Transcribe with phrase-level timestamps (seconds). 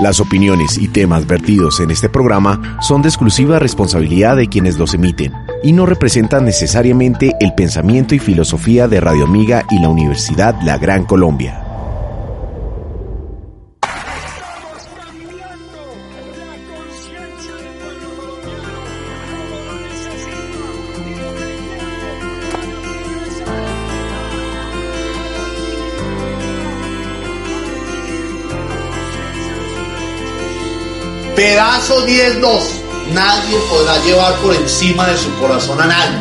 [0.00, 4.94] Las opiniones y temas vertidos en este programa son de exclusiva responsabilidad de quienes los
[4.94, 10.60] emiten y no representan necesariamente el pensamiento y filosofía de Radio Amiga y la Universidad
[10.62, 11.67] La Gran Colombia.
[31.88, 32.60] Pedazo 10-2.
[33.14, 36.18] Nadie podrá llevar por encima de su corazón a nadie,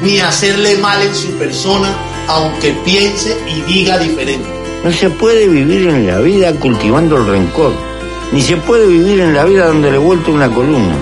[0.00, 1.92] ni hacerle mal en su persona,
[2.28, 4.48] aunque piense y diga diferente.
[4.84, 7.72] No se puede vivir en la vida cultivando el rencor,
[8.30, 10.94] ni se puede vivir en la vida donde le vuelto una columna.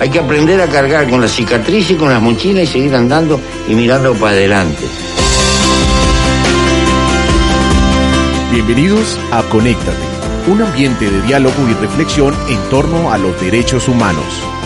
[0.00, 3.40] Hay que aprender a cargar con la cicatriz y con las mochilas y seguir andando
[3.66, 4.84] y mirando para adelante.
[8.52, 10.09] Bienvenidos a Conéctate
[10.50, 14.24] un ambiente de diálogo y reflexión en torno a los derechos humanos.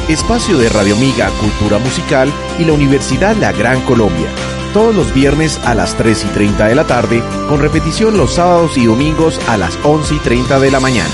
[0.08, 4.28] Espacio de Radio Amiga Cultura Musical y la Universidad La Gran Colombia.
[4.72, 8.78] Todos los viernes a las 3 y 30 de la tarde, con repetición los sábados
[8.78, 11.10] y domingos a las 11 y 30 de la mañana.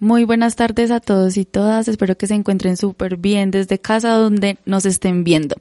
[0.00, 1.86] Muy buenas tardes a todos y todas.
[1.86, 5.54] Espero que se encuentren súper bien desde casa donde nos estén viendo.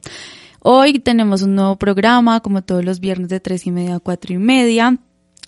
[0.70, 4.34] Hoy tenemos un nuevo programa, como todos los viernes de tres y media a cuatro
[4.34, 4.98] y media.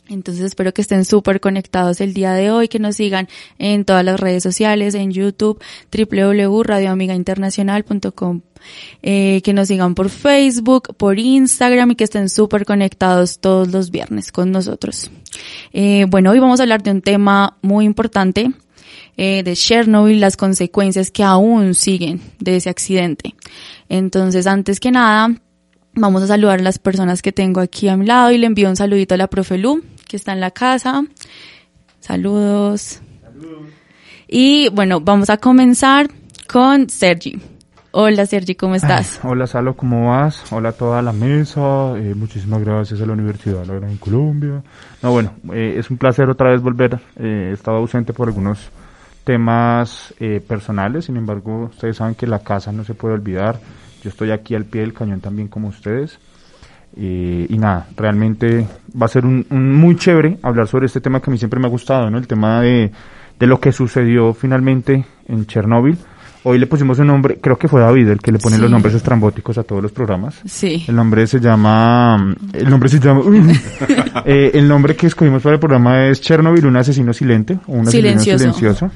[0.07, 4.05] Entonces espero que estén súper conectados el día de hoy, que nos sigan en todas
[4.05, 8.41] las redes sociales, en YouTube, www.radioamigainternacional.com,
[9.03, 13.91] eh, que nos sigan por Facebook, por Instagram y que estén súper conectados todos los
[13.91, 15.11] viernes con nosotros.
[15.73, 18.53] Eh, bueno, hoy vamos a hablar de un tema muy importante,
[19.21, 23.35] eh, de Chernobyl, las consecuencias que aún siguen de ese accidente.
[23.89, 25.35] Entonces, antes que nada,
[25.93, 28.69] vamos a saludar a las personas que tengo aquí a mi lado y le envío
[28.69, 31.03] un saludito a la profe Lu, que está en la casa.
[31.99, 33.01] Saludos.
[34.25, 36.07] Y bueno, vamos a comenzar
[36.47, 37.41] con Sergi.
[37.91, 39.19] Hola Sergi, ¿cómo estás?
[39.23, 40.49] hola Salo, ¿cómo vas?
[40.53, 44.63] Hola a toda la mesa, eh, muchísimas gracias a la Universidad de la Gran Colombia.
[45.01, 48.69] No, bueno, eh, es un placer otra vez volver, eh, he estado ausente por algunos
[49.29, 53.59] temas eh, personales, sin embargo, ustedes saben que la casa no se puede olvidar.
[54.01, 56.17] Yo estoy aquí al pie del cañón también como ustedes.
[56.97, 58.65] Eh, y nada, realmente
[58.99, 61.67] va a ser un, muy chévere hablar sobre este tema que a mí siempre me
[61.67, 62.17] ha gustado, ¿no?
[62.17, 62.91] El tema de,
[63.37, 65.99] de lo que sucedió finalmente en Chernóbil
[66.43, 68.95] Hoy le pusimos un nombre, creo que fue David el que le pone los nombres
[68.95, 70.35] estrambóticos a todos los programas.
[70.45, 70.85] Sí.
[70.87, 73.21] El nombre se llama, el nombre se llama,
[74.25, 77.87] eh, el nombre que escogimos para el programa es Chernobyl, un asesino silente, o un
[77.87, 78.89] asesino silencioso.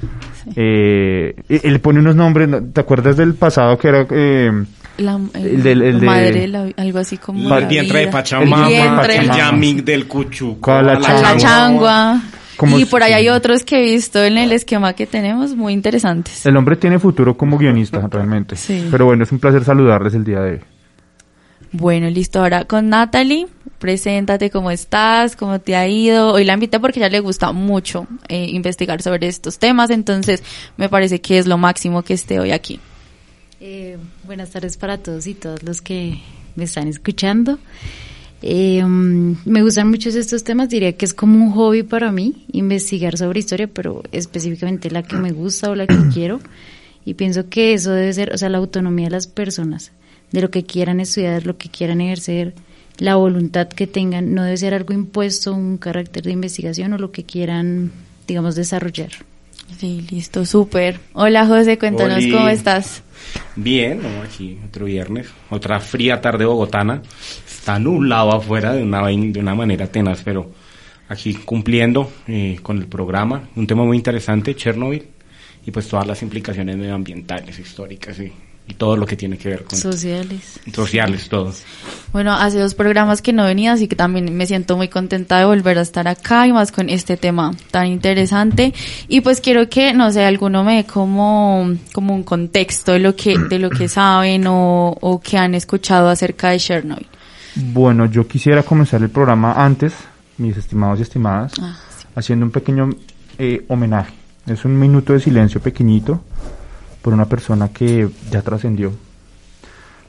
[0.56, 4.64] Eh, él pone unos nombres, ¿te acuerdas del pasado que era, eh,
[4.98, 7.58] la, el, el, madre, algo así como.
[7.58, 12.22] El vientre de Pachamama, el, yaming del Cuchuco, la, la changua
[12.78, 16.46] y por ahí hay otros que he visto en el esquema que tenemos muy interesantes.
[16.46, 18.56] El hombre tiene futuro como guionista, realmente.
[18.56, 18.88] Sí.
[18.90, 20.60] Pero bueno, es un placer saludarles el día de hoy.
[21.72, 22.40] Bueno, listo.
[22.40, 23.48] Ahora con Natalie,
[23.80, 26.34] preséntate cómo estás, cómo te ha ido.
[26.34, 30.44] Hoy la invité porque a ella le gusta mucho eh, investigar sobre estos temas, entonces
[30.78, 32.80] me parece que es lo máximo que esté hoy aquí.
[33.60, 36.20] Eh, buenas tardes para todos y todas los que
[36.56, 37.58] me están escuchando.
[38.46, 43.18] Eh, me gustan mucho estos temas, diría que es como un hobby para mí investigar
[43.18, 46.42] sobre historia, pero específicamente la que me gusta o la que quiero.
[47.06, 49.94] Y pienso que eso debe ser, o sea, la autonomía de las personas,
[50.34, 52.54] de lo que quieran estudiar, lo que quieran ejercer,
[52.98, 57.12] la voluntad que tengan, no debe ser algo impuesto, un carácter de investigación o lo
[57.14, 57.92] que quieran,
[58.28, 59.12] digamos, desarrollar.
[59.80, 61.00] Sí, listo, súper.
[61.14, 63.03] Hola José, cuéntanos cómo estás.
[63.56, 67.02] Bien, aquí otro viernes, otra fría tarde bogotana.
[67.46, 70.52] Está nublado afuera de una, de una manera tenaz, pero
[71.10, 75.06] aquí cumpliendo eh, con el programa, un tema muy interesante, Chernobyl,
[75.66, 78.32] y pues todas las implicaciones medioambientales, históricas y
[78.68, 80.60] y todo lo que tiene que ver con Sociales.
[80.74, 81.52] sociales, todo.
[82.14, 85.46] Bueno, hace dos programas que no venía, así que también me siento muy contenta de
[85.46, 88.74] volver a estar acá y más con este tema tan interesante.
[89.08, 93.16] Y pues quiero que, no sé, alguno me dé como, como un contexto de lo
[93.16, 97.08] que, de lo que saben o, o que han escuchado acerca de Chernobyl.
[97.56, 99.94] Bueno, yo quisiera comenzar el programa antes,
[100.38, 101.78] mis estimados y estimadas, Ah,
[102.16, 102.90] haciendo un pequeño
[103.38, 104.14] eh, homenaje.
[104.48, 106.22] Es un minuto de silencio pequeñito
[107.04, 108.92] por una persona que ya trascendió.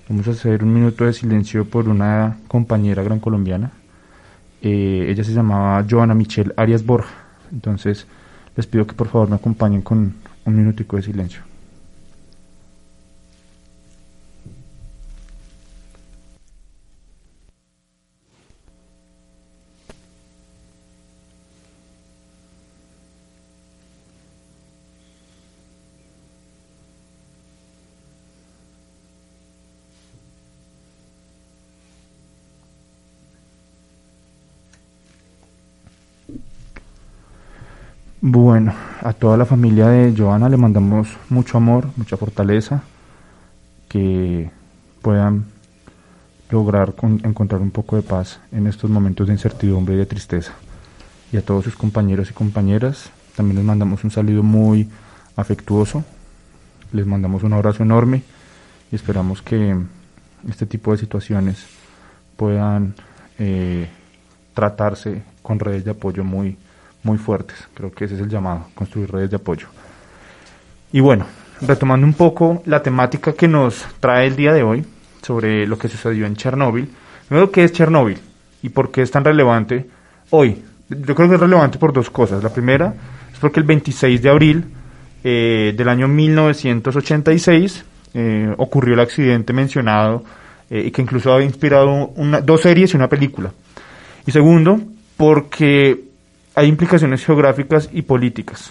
[0.09, 3.73] Vamos a hacer un minuto de silencio por una compañera gran colombiana.
[4.63, 7.13] Eh, ella se llamaba Joana Michelle Arias Borja.
[7.53, 8.07] Entonces,
[8.57, 10.15] les pido que por favor me acompañen con
[10.45, 11.43] un minutico de silencio.
[38.27, 38.73] Bueno,
[39.03, 42.83] a toda la familia de Joana le mandamos mucho amor, mucha fortaleza,
[43.87, 44.51] que
[45.03, 45.45] puedan
[46.49, 50.53] lograr con- encontrar un poco de paz en estos momentos de incertidumbre y de tristeza.
[51.33, 54.89] Y a todos sus compañeros y compañeras también les mandamos un saludo muy
[55.37, 56.03] afectuoso,
[56.93, 58.23] les mandamos un abrazo enorme
[58.91, 59.77] y esperamos que
[60.49, 61.67] este tipo de situaciones
[62.39, 62.95] puedan
[63.39, 63.87] eh,
[64.55, 66.57] tratarse con redes de apoyo muy,
[67.05, 67.57] muy fuertes.
[67.75, 69.69] Creo que ese es el llamado, construir redes de apoyo.
[70.93, 71.27] Y bueno,
[71.61, 74.85] retomando un poco la temática que nos trae el día de hoy
[75.23, 76.89] sobre lo que sucedió en Chernóbil.
[77.29, 78.19] Primero, ¿qué es Chernóbil?
[78.63, 79.87] ¿Y por qué es tan relevante
[80.31, 80.63] hoy?
[80.89, 82.43] Yo creo que es relevante por dos cosas.
[82.43, 82.95] La primera
[83.33, 84.65] es porque el 26 de abril
[85.25, 87.85] eh, del año 1986
[88.15, 90.23] eh, ocurrió el accidente mencionado
[90.71, 93.51] eh, y que incluso ha inspirado una- dos series y una película.
[94.27, 94.79] Y segundo,
[95.17, 96.04] porque
[96.55, 98.71] hay implicaciones geográficas y políticas.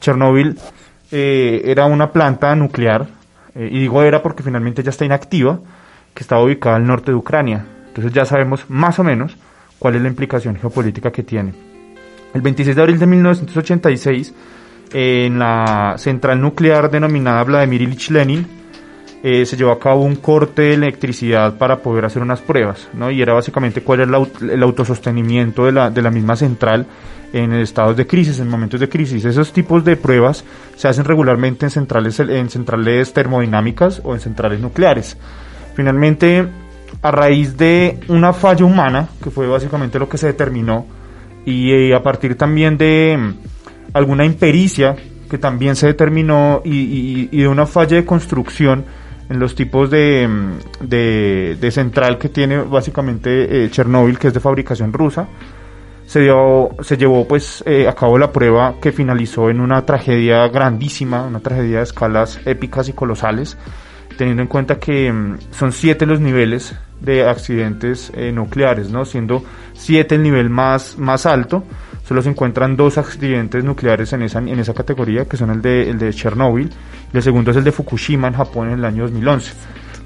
[0.00, 0.58] Chernóbil
[1.12, 3.06] eh, era una planta nuclear,
[3.54, 5.60] eh, y digo era porque finalmente ya está inactiva,
[6.14, 7.64] que estaba ubicada al norte de Ucrania.
[7.88, 9.36] Entonces ya sabemos más o menos
[9.78, 11.52] cuál es la implicación geopolítica que tiene.
[12.32, 14.34] El 26 de abril de 1986,
[14.92, 18.46] eh, en la central nuclear denominada Vladimir Ilich Lenin,
[19.26, 23.10] eh, se llevó a cabo un corte de electricidad para poder hacer unas pruebas, ¿no?
[23.10, 26.86] Y era básicamente cuál era el, au- el autosostenimiento de la, de la misma central
[27.32, 29.24] en estados de crisis, en momentos de crisis.
[29.24, 30.44] Esos tipos de pruebas
[30.76, 35.16] se hacen regularmente en centrales, en centrales termodinámicas o en centrales nucleares.
[35.74, 36.46] Finalmente,
[37.00, 40.86] a raíz de una falla humana, que fue básicamente lo que se determinó,
[41.46, 43.34] y eh, a partir también de mm,
[43.94, 44.94] alguna impericia
[45.30, 48.84] que también se determinó y de una falla de construcción
[49.28, 54.34] en los tipos de, mm, de, de central que tiene básicamente eh, Chernóbil, que es
[54.34, 55.28] de fabricación rusa,
[56.06, 60.46] se, dio, se llevó pues eh, a cabo la prueba que finalizó en una tragedia
[60.48, 63.56] grandísima, una tragedia de escalas épicas y colosales,
[64.18, 69.04] teniendo en cuenta que mm, son siete los niveles de accidentes eh, nucleares, ¿no?
[69.04, 69.42] siendo
[69.72, 71.64] siete el nivel más, más alto.
[72.06, 75.88] Solo se encuentran dos accidentes nucleares en esa, en esa categoría, que son el de,
[75.90, 76.70] el de Chernóbil,
[77.12, 79.52] y el segundo es el de Fukushima en Japón en el año 2011.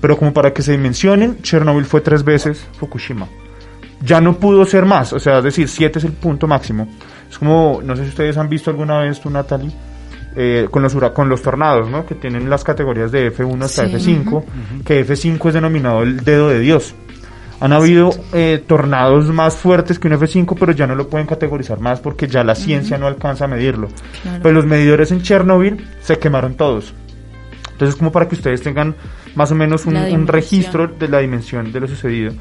[0.01, 3.27] Pero como para que se dimensionen, Chernóbil fue tres veces Fukushima
[4.01, 6.89] ya no pudo ser más, o sea, es decir, 7 es el punto máximo.
[7.29, 9.73] Es como, no sé si ustedes han visto alguna vez tú, Natalie,
[10.37, 12.07] eh, con, los con los tornados, ¿no?
[12.07, 14.17] Que tienen las categorías de F1 hasta Sí.
[14.17, 14.45] F5,
[14.85, 16.95] que F5 es denominado el dedo de Dios.
[17.61, 21.81] Han habido eh, tornados más fuertes que un F5, pero ya no lo pueden categorizar
[21.81, 23.89] más porque ya la ciencia no alcanza a medirlo.
[24.23, 24.43] Claro.
[24.43, 26.95] Pues los medidores en Chernobyl se quemaron todos.
[27.73, 28.95] Entonces, como para que ustedes tengan
[29.35, 32.33] más o menos un, un registro de la dimensión de lo sucedido.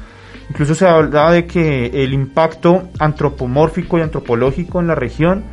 [0.50, 5.44] Incluso se hablaba de que el impacto antropomórfico y antropológico en la región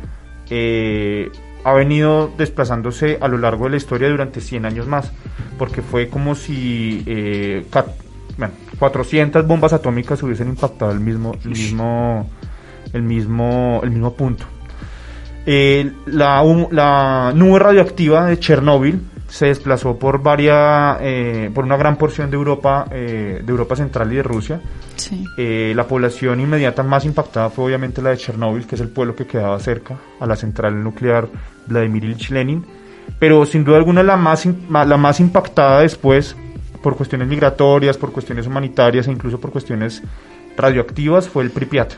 [0.48, 1.30] eh,
[1.64, 5.12] ha venido desplazándose a lo largo de la historia durante 100 años más,
[5.58, 7.66] porque fue como si eh,
[8.38, 12.30] bueno, 400 bombas atómicas hubiesen impactado el mismo, el mismo,
[12.92, 14.44] el mismo, el mismo punto.
[15.46, 21.96] Eh, la, la nube radioactiva de Chernóbil se desplazó por varias, eh, por una gran
[21.96, 24.60] porción de Europa, eh, de Europa Central y de Rusia.
[24.96, 25.24] Sí.
[25.36, 29.14] Eh, la población inmediata más impactada fue obviamente la de Chernóbil, que es el pueblo
[29.14, 31.28] que quedaba cerca a la central nuclear
[31.66, 32.64] Vladimir Ilich Lenin.
[33.18, 36.36] Pero sin duda alguna la más, la más impactada después,
[36.86, 40.04] por cuestiones migratorias, por cuestiones humanitarias e incluso por cuestiones
[40.56, 41.94] radioactivas, fue el Pripyat,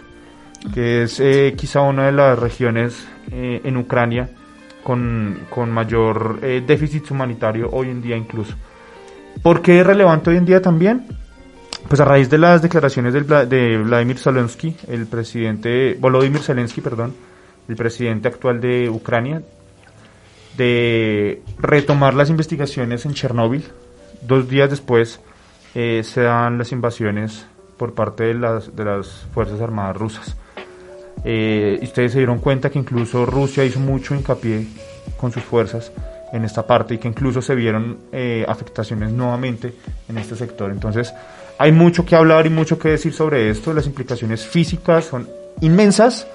[0.73, 4.30] que es eh, quizá una de las regiones eh, en Ucrania
[4.83, 8.54] con, con mayor eh, déficit humanitario hoy en día incluso.
[9.42, 11.04] ¿Por qué es relevante hoy en día también?
[11.87, 17.12] Pues a raíz de las declaraciones del de Vladimir Zelensky, el presidente, Volodymyr Zelensky, perdón,
[17.68, 19.42] el presidente actual de Ucrania,
[20.57, 23.66] de retomar las investigaciones en Chernóbil.
[24.22, 25.20] Dos días después
[25.75, 27.46] eh, se dan las invasiones
[27.76, 30.37] por parte de las, de las Fuerzas Armadas rusas.
[31.25, 34.66] Eh, y ustedes se dieron cuenta que incluso Rusia hizo mucho hincapié
[35.16, 35.92] con sus fuerzas
[36.32, 39.75] en esta parte y que incluso se vieron eh, afectaciones nuevamente
[40.08, 40.70] en este sector.
[40.70, 41.12] Entonces,
[41.58, 43.72] hay mucho que hablar y mucho que decir sobre esto.
[43.72, 45.28] Las implicaciones físicas son
[45.60, 46.26] inmensas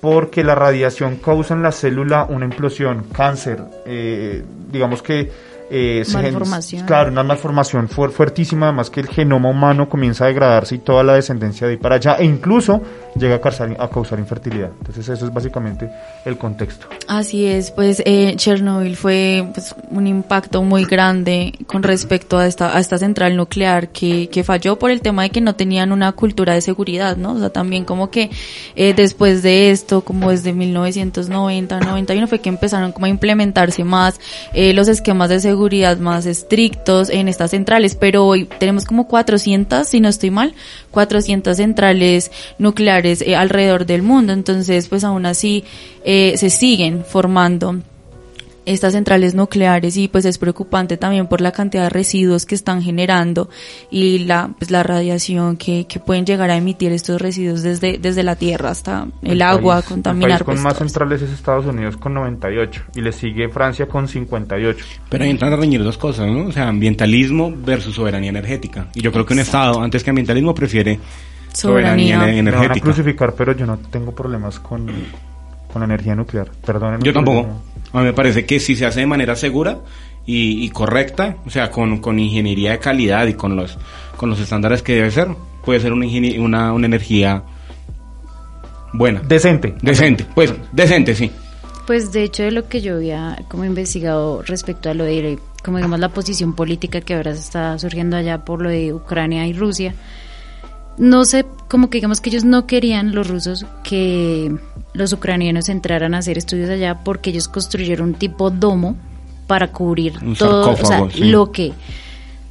[0.00, 5.51] porque la radiación causa en la célula una implosión, cáncer, eh, digamos que...
[5.74, 6.86] eh, Malformación.
[6.86, 11.02] Claro, una malformación fuer- fuertísima, además que el genoma humano comienza a degradarse y toda
[11.02, 12.82] la descendencia de ahí para allá, e incluso
[13.16, 14.70] llega a causar, a causar infertilidad.
[14.78, 15.90] Entonces eso es básicamente
[16.26, 16.86] el contexto.
[17.08, 22.76] Así es, pues eh, Chernobyl fue pues, un impacto muy grande con respecto a esta,
[22.76, 26.12] a esta central nuclear que, que falló por el tema de que no tenían una
[26.12, 27.32] cultura de seguridad, ¿no?
[27.32, 28.30] O sea, también como que
[28.76, 34.20] eh, después de esto, como desde 1990, 91, fue que empezaron como a implementarse más
[34.54, 35.61] los esquemas de seguridad
[36.00, 40.54] más estrictos en estas centrales, pero hoy tenemos como 400, si no estoy mal,
[40.90, 45.64] 400 centrales nucleares eh, alrededor del mundo, entonces pues aún así
[46.04, 47.80] eh, se siguen formando
[48.64, 52.80] estas centrales nucleares y pues es preocupante también por la cantidad de residuos que están
[52.82, 53.50] generando
[53.90, 58.22] y la pues la radiación que, que pueden llegar a emitir estos residuos desde desde
[58.22, 61.30] la tierra hasta el, agua país- contaminar El país con pues, más todo centrales es
[61.30, 64.84] Estados Unidos con 98 y le sigue Francia con 58.
[65.08, 66.46] Pero ahí entran a reñir dos cosas, ¿no?
[66.46, 68.86] O sea, ambientalismo versus soberanía energética.
[68.94, 71.00] Y yo creo que un Estado, antes que ambientalismo, prefiere
[71.52, 72.18] soberanía, Soberanía.
[72.18, 72.84] Me van a energética.
[72.84, 74.86] crucificar, pero yo no tengo problemas con,
[75.72, 76.48] con la energía nuclear.
[76.64, 77.04] Perdónenme.
[77.04, 77.48] Yo tampoco.
[77.92, 77.98] No.
[77.98, 79.80] A mí me parece que si se hace de manera segura
[80.26, 83.78] y, y correcta, o sea, con, con ingeniería de calidad y con los,
[84.16, 85.28] con los estándares que debe ser,
[85.64, 86.06] puede ser una,
[86.38, 87.42] una, una energía
[88.92, 89.20] buena.
[89.20, 89.74] Decente.
[89.82, 90.26] decente.
[90.34, 91.30] Pues, decente, sí.
[91.86, 95.78] Pues de hecho de lo que yo había como investigado respecto a lo de, como
[95.78, 99.52] digamos, la posición política que ahora se está surgiendo allá por lo de Ucrania y
[99.52, 99.94] Rusia,
[100.98, 104.54] no sé, como que digamos que ellos no querían, los rusos, que
[104.94, 108.96] los ucranianos entraran a hacer estudios allá porque ellos construyeron un tipo domo
[109.46, 111.24] para cubrir Un todo, o sea, sí.
[111.24, 111.72] lo que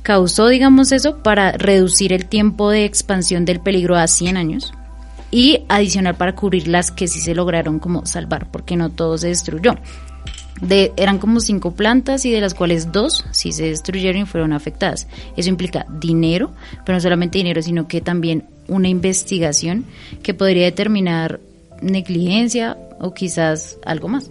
[0.02, 4.74] causó, digamos eso, para reducir el tiempo de expansión del peligro a 100 años
[5.32, 9.28] y adicional para cubrir las que sí se lograron como salvar, porque no todo se
[9.28, 9.76] destruyó.
[10.62, 14.54] De, eran como cinco plantas y de las cuales dos sí se destruyeron y fueron
[14.54, 15.08] afectadas.
[15.36, 16.52] Eso implica dinero,
[16.86, 19.86] pero no solamente dinero, sino que también una investigación
[20.22, 21.40] que podría determinar
[21.82, 24.30] negligencia o quizás algo más.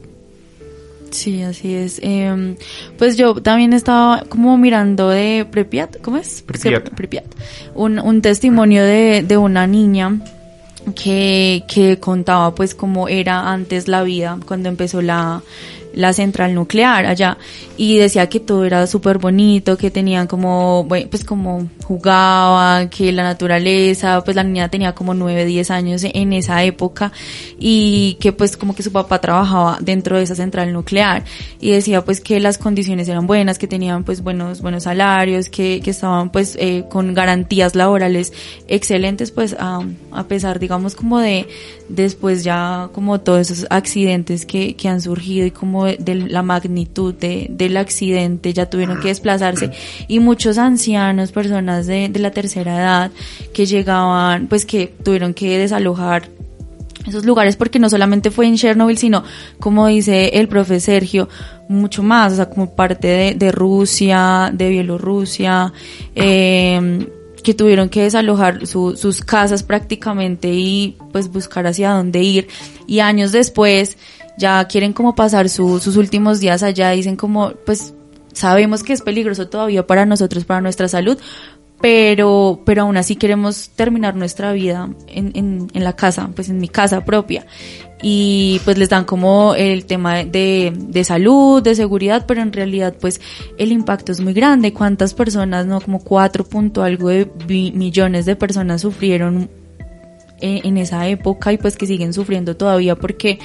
[1.11, 1.99] Sí, así es.
[2.03, 2.57] Eh,
[2.97, 6.43] pues yo también estaba como mirando de Pripyat, ¿cómo es?
[6.43, 6.91] Pripyat.
[6.91, 7.25] Pripyat.
[7.75, 10.21] Un, un testimonio de, de una niña
[10.95, 15.43] que, que contaba pues cómo era antes la vida cuando empezó la,
[15.95, 17.39] la central nuclear allá
[17.77, 23.11] y decía que todo era súper bonito, que tenían como, bueno, pues como jugaban, que
[23.13, 27.13] la naturaleza, pues la niña tenía como 9, 10 años en esa época
[27.59, 31.25] y que pues como que su papá trabajaba dentro de esa central nuclear
[31.61, 35.81] y decía pues que las condiciones eran buenas, que tenían pues buenos, buenos salarios, que,
[35.83, 38.33] que estaban pues eh, con garantías laborales
[38.69, 39.81] excelentes pues a,
[40.13, 41.47] a pesar digamos como de
[41.89, 47.15] después ya como todos esos accidentes que, que han surgido y como de, la magnitud
[47.15, 49.71] de, del accidente ya tuvieron que desplazarse
[50.09, 53.11] y muchos ancianos, personas de, de la tercera edad
[53.53, 56.29] que llegaban pues que tuvieron que desalojar
[57.07, 59.25] esos lugares porque no solamente fue en Chernobyl, sino
[59.59, 61.29] como dice el profe Sergio,
[61.69, 65.73] mucho más, o sea, como parte de, de Rusia, de Bielorrusia,
[66.15, 67.07] eh,
[67.43, 72.49] que tuvieron que desalojar su- sus casas prácticamente y pues buscar hacia dónde ir.
[72.87, 73.97] Y años después
[74.39, 77.95] ya quieren como pasar su- sus últimos días allá, dicen como pues
[78.33, 81.19] sabemos que es peligroso todavía para nosotros, para nuestra salud,
[81.81, 86.59] pero, pero aún así queremos terminar nuestra vida en, en, en la casa, pues en
[86.59, 87.47] mi casa propia.
[88.03, 92.95] Y pues les dan como el tema de, de salud, de seguridad, pero en realidad
[93.01, 93.21] pues
[93.59, 94.73] el impacto es muy grande.
[94.73, 95.81] ¿Cuántas personas, no?
[95.81, 99.51] Como cuatro punto algo de millones de personas sufrieron
[100.41, 103.39] en, en esa época y pues que siguen sufriendo todavía porque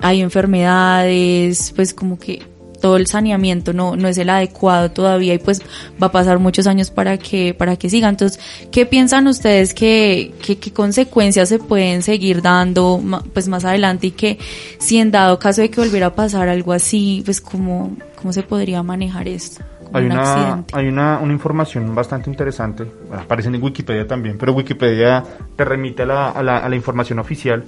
[0.00, 2.42] hay enfermedades, pues como que
[2.80, 5.62] todo el saneamiento no, no es el adecuado todavía y pues
[6.02, 8.08] va a pasar muchos años para que, para que siga.
[8.08, 8.40] Entonces,
[8.72, 13.00] ¿qué piensan ustedes que, que, qué consecuencias se pueden seguir dando
[13.32, 14.38] pues más adelante y que
[14.78, 18.42] si en dado caso de que volviera a pasar algo así, pues cómo, cómo se
[18.42, 19.62] podría manejar esto?
[19.92, 24.52] hay un una, hay una, una información bastante interesante, bueno, aparece en Wikipedia también, pero
[24.52, 25.24] Wikipedia
[25.56, 27.64] te remite a la, a, la, a la información oficial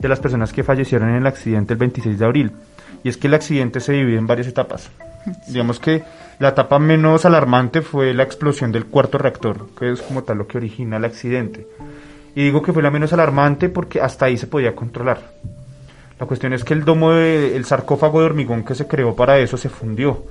[0.00, 2.52] de las personas que fallecieron en el accidente el 26 de abril.
[3.04, 4.90] Y es que el accidente se divide en varias etapas.
[5.48, 6.02] Digamos que
[6.38, 10.46] la etapa menos alarmante fue la explosión del cuarto reactor, que es como tal lo
[10.46, 11.66] que origina el accidente.
[12.34, 15.32] Y digo que fue la menos alarmante porque hasta ahí se podía controlar.
[16.18, 19.38] La cuestión es que el domo, de- el sarcófago de hormigón que se creó para
[19.38, 20.22] eso se fundió.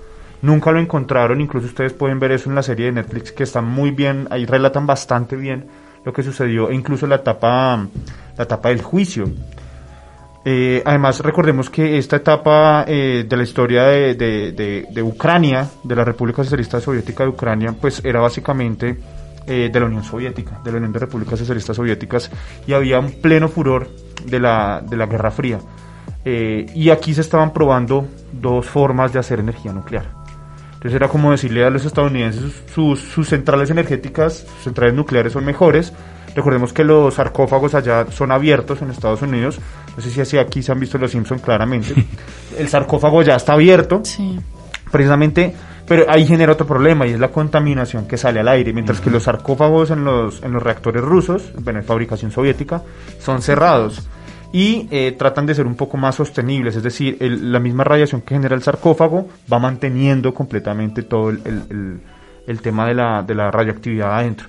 [0.42, 3.62] Nunca lo encontraron, incluso ustedes pueden ver eso en la serie de Netflix que está
[3.62, 5.66] muy bien, ahí relatan bastante bien
[6.06, 7.86] lo que sucedió, e incluso la etapa,
[8.38, 9.30] la etapa del juicio.
[10.46, 15.67] Eh, además, recordemos que esta etapa eh, de la historia de, de- de- de Ucrania,
[15.84, 18.98] de la República Socialista Soviética de Ucrania, pues era básicamente
[19.46, 22.31] eh, de la Unión Soviética, de la Unión de Repúblicas Socialistas Soviéticas,
[22.65, 23.89] y había un pleno furor
[24.25, 25.60] de la, la Guerra Fría.
[26.24, 30.05] Eh, y aquí se estaban probando dos formas de hacer energía nuclear.
[30.74, 35.43] Entonces era como decirle a los estadounidenses, sus, sus centrales energéticas, sus centrales nucleares son
[35.43, 35.91] mejores.
[36.36, 39.60] Recordemos que los sarcófagos allá son abiertos en Estados Unidos.
[39.96, 41.94] No sé si así aquí se han visto los Simpson claramente.
[42.58, 44.40] El sarcófago ya está abierto, Sí.
[44.92, 45.54] precisamente,
[45.88, 48.74] pero ahí genera otro problema y es la contaminación que sale al aire.
[48.74, 52.84] Mientras que los sarcófagos en los, en los reactores rusos, bueno, de fabricación soviética,
[53.20, 54.08] son cerrados
[54.52, 58.22] y eh, tratan de ser un poco más sostenibles, es decir, el- la misma radiación
[58.22, 62.00] que genera el sarcófago va manteniendo completamente todo el, el- el-
[62.48, 64.48] el tema de la, de la radioactividad adentro.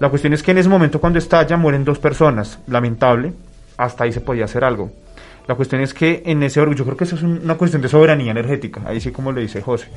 [0.00, 3.32] La cuestión es que en ese momento cuando estalla mueren dos personas, lamentable,
[3.76, 4.90] hasta ahí se podía hacer algo.
[5.46, 7.80] La cuestión es que en ese orden, yo creo que eso es un- una cuestión
[7.82, 9.88] de soberanía energética, ahí sí como le dice José.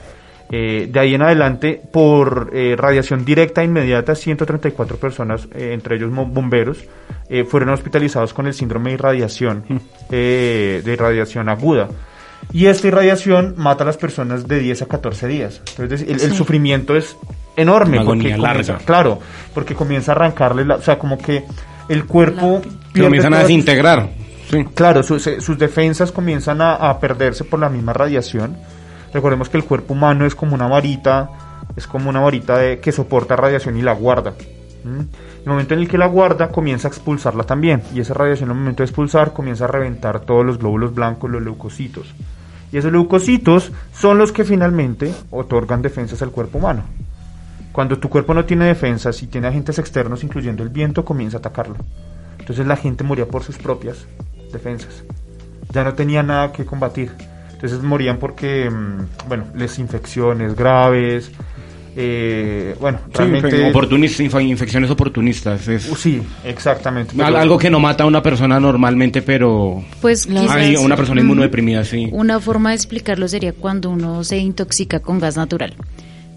[0.53, 5.95] Eh, de ahí en adelante, por eh, radiación directa e inmediata, 134 personas, eh, entre
[5.95, 6.83] ellos bomberos,
[7.47, 9.63] fueron hospitalizados con el síndrome de irradiación,
[10.09, 11.87] eh, de irradiación aguda.
[12.51, 15.61] Y esta irradiación mata a las personas de 10 a 14 días.
[15.79, 17.15] Entonces, el, el sufrimiento es
[17.61, 17.97] enorme.
[17.97, 18.85] Una porque agonía comienza- larga.
[18.85, 19.19] Claro,
[19.53, 21.45] porque comienza a arrancarle, la, o sea, como que
[21.89, 22.61] el cuerpo...
[22.93, 24.09] Se comienzan a desintegrar.
[24.49, 24.65] Sí.
[24.75, 28.57] Claro, sus, eh, sus defensas comienzan a, a perderse por la misma radiación.
[29.13, 31.29] Recordemos que el cuerpo humano es como una varita,
[31.75, 34.33] es como una varita de, que soporta radiación y la guarda.
[34.83, 35.05] ¿m?
[35.43, 37.81] El momento en el que la guarda comienza a expulsarla también.
[37.95, 41.41] Y esa radiación al momento de expulsar comienza a reventar todos los glóbulos blancos, los
[41.41, 42.13] leucocitos.
[42.71, 46.83] Y esos leucocitos son los que finalmente otorgan defensas al cuerpo humano.
[47.71, 51.39] Cuando tu cuerpo no tiene defensas y tiene agentes externos, incluyendo el viento, comienza a
[51.39, 51.75] atacarlo.
[52.39, 54.05] Entonces la gente moría por sus propias
[54.51, 55.03] defensas.
[55.73, 57.11] Ya no tenía nada que combatir.
[57.53, 61.31] Entonces morían porque, mm, bueno, les infecciones graves.
[61.95, 63.69] eh, bueno, Sí, realmente...
[63.73, 65.67] oportunis- infecciones oportunistas.
[65.67, 67.21] Es Uh, sí, exactamente.
[67.21, 71.19] al- algo que no mata a una persona normalmente, pero Pues quizás hay una persona
[71.19, 72.07] inmunodeprimida, sí.
[72.13, 75.73] Una forma de explicarlo sería cuando uno se intoxica con gas natural.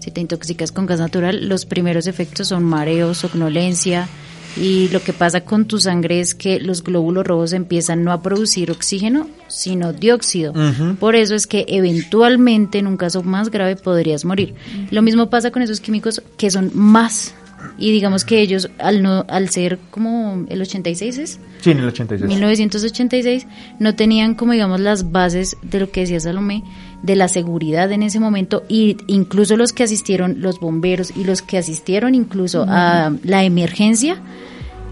[0.05, 4.07] Si te intoxicas con gas natural, los primeros efectos son mareo, somnolencia
[4.55, 8.21] y lo que pasa con tu sangre es que los glóbulos rojos empiezan no a
[8.21, 10.53] producir oxígeno, sino dióxido.
[10.99, 14.53] Por eso es que eventualmente en un caso más grave podrías morir.
[14.91, 17.33] Lo mismo pasa con esos químicos que son más
[17.77, 21.85] y digamos que ellos al no al ser como el 86 es Sí, en el
[21.87, 22.29] 86.
[22.29, 23.47] 1986
[23.79, 26.63] no tenían como digamos las bases de lo que decía Salomé
[27.01, 31.41] de la seguridad en ese momento y incluso los que asistieron los bomberos y los
[31.41, 34.21] que asistieron incluso a la emergencia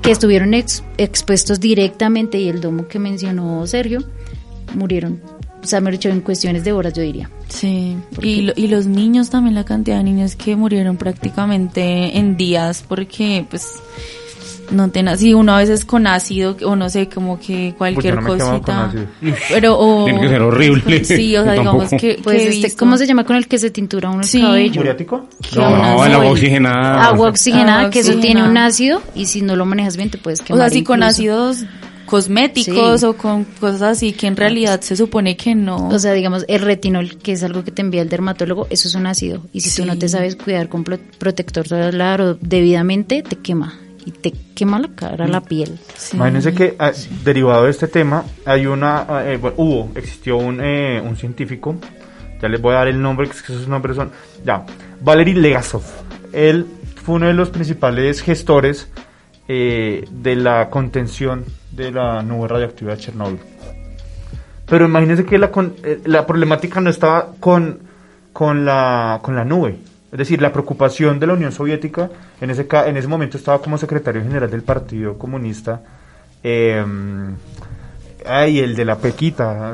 [0.01, 4.03] que estuvieron ex- expuestos directamente y el domo que mencionó Sergio
[4.75, 5.21] murieron
[5.63, 8.85] o sea me dicho en cuestiones de horas yo diría Sí, y, lo- y los
[8.85, 13.67] niños también, la cantidad de niños que murieron prácticamente en días porque pues
[14.71, 18.27] no ten sí, uno a veces con ácido o no sé, como que cualquier no
[18.27, 18.85] con cosita.
[18.85, 19.05] ácido.
[19.49, 21.03] Pero o Tiene que ser horrible.
[21.05, 23.59] Sí, o sea, digamos que, pues que he este, ¿cómo se llama con el que
[23.59, 24.41] se tintura uno el Sí.
[24.41, 24.75] cabello?
[24.75, 25.25] ¿Muriático?
[25.55, 27.05] No, una el agua oxigenada.
[27.05, 30.39] agua oxigenada que eso tiene un ácido y si no lo manejas bien te puedes
[30.41, 31.65] O quemar sea, sí, con ácidos
[32.05, 33.05] cosméticos Sí.
[33.05, 35.87] o con cosas así que en realidad se supone que no.
[35.89, 38.95] O sea, digamos, el retinol, que es algo que te envía el dermatólogo, eso es
[38.95, 39.41] un ácido.
[39.53, 40.13] Y si tú no te Sí.
[40.13, 43.79] sabes cuidar con pro- protector solar o debidamente, te quema.
[44.05, 45.79] Y te quema la cara, la piel.
[45.97, 46.17] Sí.
[46.17, 46.91] Imagínense que ah,
[47.23, 51.75] derivado de este tema hay una ah, eh, bueno, hubo existió un, eh, un científico
[52.41, 54.11] ya les voy a dar el nombre que es que esos nombres son
[54.45, 54.65] ya
[54.99, 55.83] Valery Legasov
[56.33, 56.65] él
[57.01, 58.89] fue uno de los principales gestores
[59.47, 63.39] eh, de la contención de la nube radioactiva de Chernobyl
[64.65, 67.79] pero imagínense que la, con- eh, la problemática no estaba con,
[68.31, 69.75] con, la, con la nube.
[70.11, 72.09] Es decir, la preocupación de la Unión Soviética
[72.39, 75.81] en ese, en ese momento estaba como secretario general del Partido Comunista.
[76.43, 76.83] eh,
[78.25, 79.73] Ay, el de la pequita,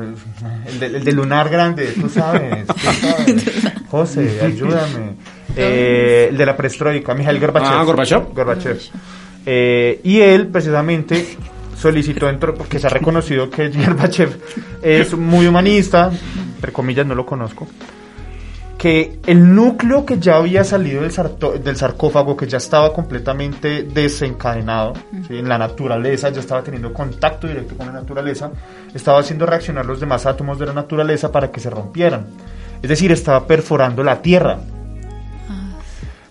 [0.66, 3.44] el de, el de lunar grande, tú sabes, tú sabes.
[3.88, 5.14] José, ayúdame.
[5.56, 7.72] Eh, el de la perestroika, Mijail Gorbachev.
[7.72, 8.34] Ah, Gorbachev.
[8.34, 8.80] Gorbachev.
[9.46, 11.36] Eh, y él, precisamente,
[11.80, 14.30] solicitó, dentro, porque se ha reconocido que Gorbachev
[14.82, 16.10] es muy humanista,
[16.56, 17.66] entre comillas, no lo conozco,
[18.76, 23.82] que el núcleo que ya había salido del, sarto- del sarcófago, que ya estaba completamente
[23.82, 24.94] desencadenado
[25.28, 25.36] ¿sí?
[25.36, 28.50] en la naturaleza, ya estaba teniendo contacto directo con la naturaleza,
[28.94, 32.26] estaba haciendo reaccionar los demás átomos de la naturaleza para que se rompieran.
[32.82, 34.58] Es decir, estaba perforando la tierra.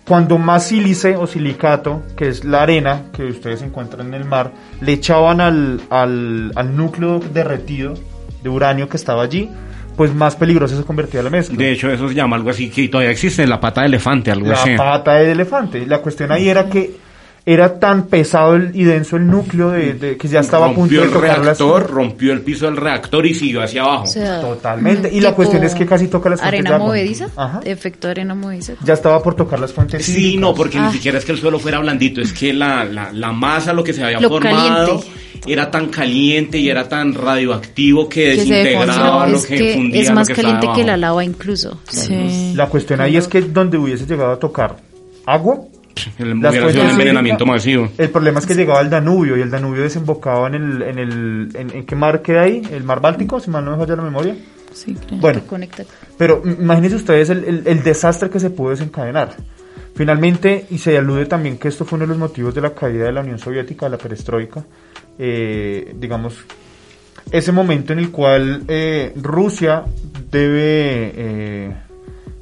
[0.10, 4.52] Cuando más sílice o silicato, que es la arena que ustedes encuentran en el mar,
[4.82, 7.94] le echaban al, al, al núcleo derretido
[8.42, 9.52] de uranio que estaba allí,
[9.96, 11.56] pues más peligrosa se convertía la mezcla.
[11.56, 14.48] De hecho, eso se llama algo así que todavía existe, la pata de elefante, algo
[14.48, 14.76] la así.
[14.76, 15.86] pata de elefante.
[15.86, 16.96] La cuestión ahí era que
[17.52, 20.82] era tan pesado el- y denso el núcleo de, de- que ya estaba a punto
[20.82, 24.04] rompió de el tocar las- reactor, rompió el piso del reactor y siguió hacia abajo.
[24.04, 25.10] O sea, Totalmente.
[25.12, 27.28] Y la cuestión es que casi toca las fuentes de Arena movediza.
[27.36, 27.62] Ajá.
[27.66, 28.74] Efecto arena movediza.
[28.84, 30.88] Ya estaba por tocar las fuentes Sí, no, porque Ah.
[30.88, 33.84] ni siquiera es que el suelo fuera blandito, es que la, la, la masa, lo
[33.84, 35.08] que se había Lo formado, caliente.
[35.52, 40.10] era tan caliente y era tan radioactivo que, desintegraba lo Es que, que fundía es
[40.10, 41.80] lo más que caliente que la lava incluso.
[41.90, 42.54] Sí.
[42.56, 44.76] La cuestión ahí es que donde hubiese llegado a tocar
[45.26, 45.62] agua,
[46.20, 47.90] El, Las hubiera sido un fuentes envenenamiento masivo.
[47.98, 51.50] el problema es que llegaba al Danubio y el Danubio desembocaba en el, en el,
[51.56, 52.62] en, ¿en qué mar queda ahí?
[52.72, 54.36] El mar Báltico, si mal no me falla la memoria.
[54.74, 55.20] Sí, creo.
[55.20, 55.84] Bueno, que conecta.
[56.18, 59.36] Pero imagínense ustedes el, el- el desastre que se pudo desencadenar.
[59.96, 63.06] Finalmente, y se alude también que esto fue uno de los motivos de la caída
[63.06, 64.64] de la Unión Soviética, de la perestroika,
[65.18, 66.38] eh, digamos,
[67.32, 69.84] ese momento en el cual eh, Rusia
[70.32, 71.74] debe, eh,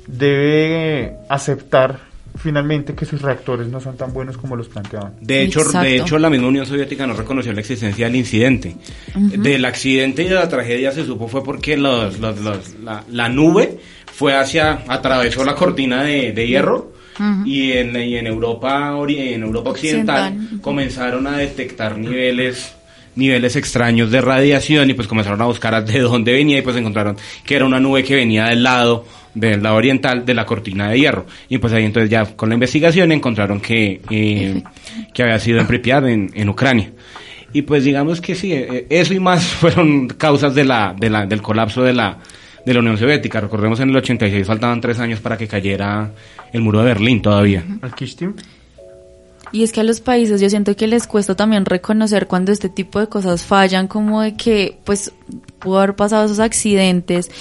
[0.05, 1.99] debe aceptar
[2.37, 5.13] finalmente que sus reactores no son tan buenos como los planteaban.
[5.21, 5.87] De hecho, Exacto.
[5.87, 8.75] de hecho, la misma Unión Soviética no reconoció la existencia del incidente.
[9.15, 13.29] Del accidente y de la tragedia se supo fue porque los, los- los- la, la
[13.29, 13.79] nube
[14.11, 16.93] fue hacia, atravesó la cortina de, de hierro
[17.45, 20.61] y, en, y en Europa en Europa occidental, Occidental.
[20.61, 22.73] comenzaron a detectar niveles
[23.17, 27.17] niveles extraños de radiación y pues comenzaron a buscar de dónde venía y pues encontraron
[27.45, 30.99] que era una nube que venía del lado del lado oriental de la cortina de
[30.99, 31.25] hierro.
[31.49, 34.63] Y pues ahí entonces ya con la investigación encontraron que eh,
[35.13, 36.91] que había sido en Pripyat en, en Ucrania.
[37.53, 41.25] Y pues digamos que sí eh, eso y más fueron causas de la, de la
[41.25, 42.17] del colapso de la
[42.65, 43.39] de la Unión Soviética.
[43.39, 46.11] Recordemos en el 86 faltaban tres años para que cayera
[46.51, 47.63] el muro de Berlín todavía.
[47.81, 48.33] ¿Al Kishtim?
[49.51, 52.69] Y es que a los países yo siento que les cuesta también reconocer cuando este
[52.69, 55.11] tipo de cosas fallan, como de que pues
[55.59, 57.31] pudo haber pasado esos accidentes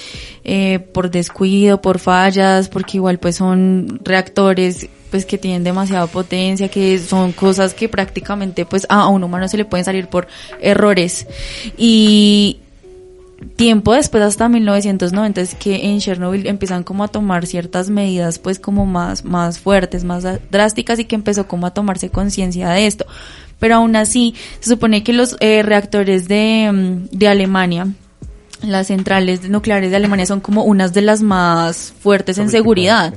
[0.43, 6.67] eh, por descuido, por fallas, porque igual pues son reactores pues que tienen demasiada potencia,
[6.69, 10.27] que son cosas que prácticamente pues a un humano se le pueden salir por
[10.59, 11.27] errores.
[11.77, 12.59] Y
[13.55, 18.59] tiempo después, hasta 1990, es que en Chernobyl empiezan como a tomar ciertas medidas pues
[18.59, 23.05] como más, más fuertes, más drásticas y que empezó como a tomarse conciencia de esto.
[23.59, 27.87] Pero aún así, se supone que los eh, reactores de, mm, de Alemania,
[28.61, 33.13] las centrales nucleares de Alemania son como unas de las más fuertes en seguridad.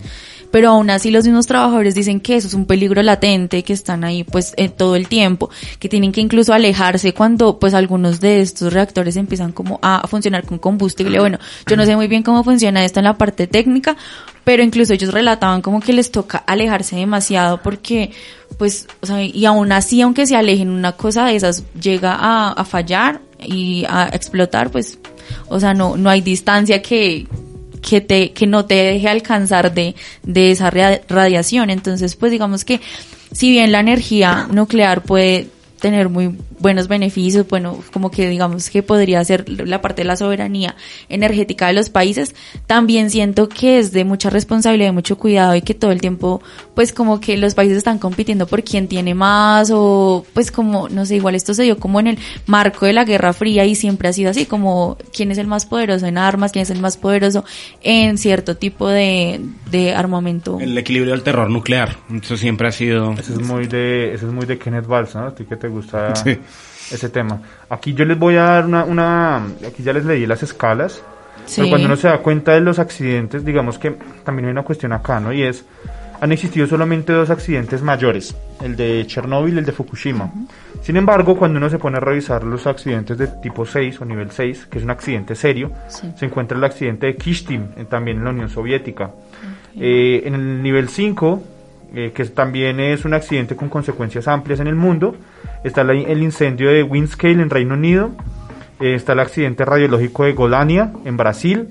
[0.50, 4.04] Pero aún así los mismos trabajadores dicen que eso es un peligro latente, que están
[4.04, 8.40] ahí pues eh, todo el tiempo, que tienen que incluso alejarse cuando pues algunos de
[8.40, 11.20] estos reactores empiezan como a funcionar con combustible.
[11.20, 13.96] Bueno, yo no sé muy bien cómo funciona esto en la parte técnica,
[14.44, 18.10] pero incluso ellos relataban como que les toca alejarse demasiado porque
[18.58, 22.52] pues, o sea, y aún así, aunque se alejen, una cosa de esas llega a,
[22.52, 24.98] a fallar y a explotar, pues,
[25.48, 27.26] o sea, no, no hay distancia que,
[27.80, 31.70] que te, que no te deje alcanzar de, de esa radiación.
[31.70, 32.80] Entonces, pues digamos que
[33.32, 35.48] si bien la energía nuclear puede
[35.80, 40.16] tener muy buenos beneficios, bueno, como que digamos que podría ser la parte de la
[40.16, 40.76] soberanía
[41.08, 42.34] energética de los países,
[42.66, 46.42] también siento que es de mucha responsabilidad y mucho cuidado y que todo el tiempo,
[46.74, 51.06] pues como que los países están compitiendo por quién tiene más o pues como, no
[51.06, 54.08] sé, igual esto se dio como en el marco de la Guerra Fría y siempre
[54.08, 56.96] ha sido así, como quién es el más poderoso en armas, quién es el más
[56.96, 57.44] poderoso
[57.82, 59.40] en cierto tipo de,
[59.70, 60.58] de armamento.
[60.60, 64.32] el equilibrio del terror nuclear eso siempre ha sido Eso es muy de, eso es
[64.32, 65.26] muy de Kenneth Valls, ¿no?
[65.26, 66.38] A ti que te gusta Sí.
[66.92, 67.40] ese tema.
[67.68, 71.02] Aquí yo les voy a dar una, una, aquí ya les leí las escalas,
[71.46, 71.56] Sí.
[71.62, 74.92] pero cuando uno se da cuenta de los accidentes, digamos que también hay una cuestión
[74.92, 75.32] acá, ¿no?
[75.32, 75.64] Y es,
[76.20, 80.30] han existido solamente dos accidentes mayores, el de Chernóbil y el de Fukushima.
[80.82, 84.30] Sin embargo, cuando uno se pone a revisar los accidentes de tipo 6 o nivel
[84.30, 86.12] 6, que es un accidente serio, Sí.
[86.16, 89.10] se encuentra el accidente de Kishtim, en- también en la Unión Soviética.
[89.76, 91.42] Eh, en el nivel 5,
[91.94, 95.16] eh, que también es un accidente con consecuencias amplias en el mundo,
[95.64, 98.10] está la- el incendio de Windscale en Reino Unido,
[98.82, 101.68] Eh, está el accidente radiológico de Golania en Brasil,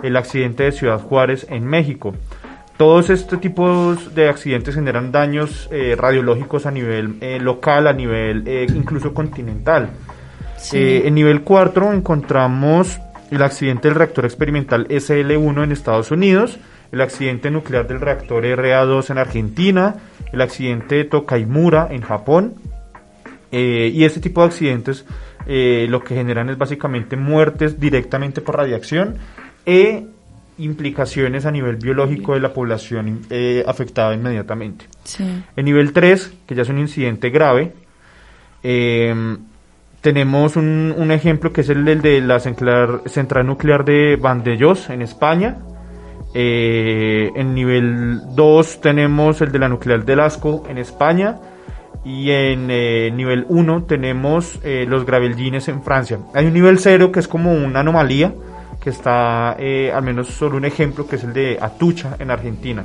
[0.00, 2.14] el accidente de Ciudad Juárez en México.
[2.76, 8.46] Todos estos tipos de accidentes generan daños eh, radiológicos a nivel eh, local, a nivel
[8.76, 9.90] incluso continental.
[10.72, 13.00] En nivel 4 encontramos
[13.32, 16.60] el accidente del reactor experimental SL1 en Estados Unidos,
[16.92, 19.96] el accidente nuclear del reactor RA2 en Argentina,
[20.32, 22.54] el accidente de Tokaimura en Japón.
[23.52, 25.04] Eh, y este tipo de accidentes
[25.46, 29.18] eh, lo que generan es básicamente muertes directamente por radiación
[29.66, 30.06] e
[30.58, 34.86] implicaciones a nivel biológico de la población eh, afectada inmediatamente.
[35.04, 35.24] Sí.
[35.54, 37.72] En nivel 3, que ya es un incidente grave,
[38.62, 39.36] eh,
[40.02, 44.90] tenemos un, un ejemplo que es el, del de la central, central nuclear de Vandellós
[44.90, 45.58] en España.
[46.34, 51.36] Eh, en nivel 2 tenemos el de la nuclear de Lasco en España.
[52.04, 56.18] Y en eh, nivel 1 tenemos eh, los gravelgines en Francia.
[56.34, 58.34] Hay un nivel 0 que es como una anomalía,
[58.80, 62.84] que está, eh, al menos solo un ejemplo, que es el de Atucha en Argentina.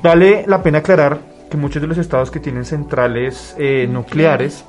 [0.00, 1.18] Vale la pena aclarar
[1.50, 3.56] que muchos de los estados que tienen centrales
[3.88, 4.64] nucleares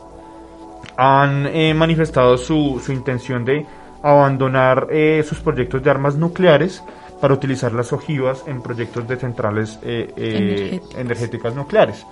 [0.97, 3.63] han manifestado su, su intención de
[4.01, 4.87] abandonar
[5.23, 6.83] sus proyectos de armas nucleares
[7.21, 10.95] para utilizar las ojivas en proyectos de centrales Energéticas.
[10.97, 12.03] energéticas nucleares.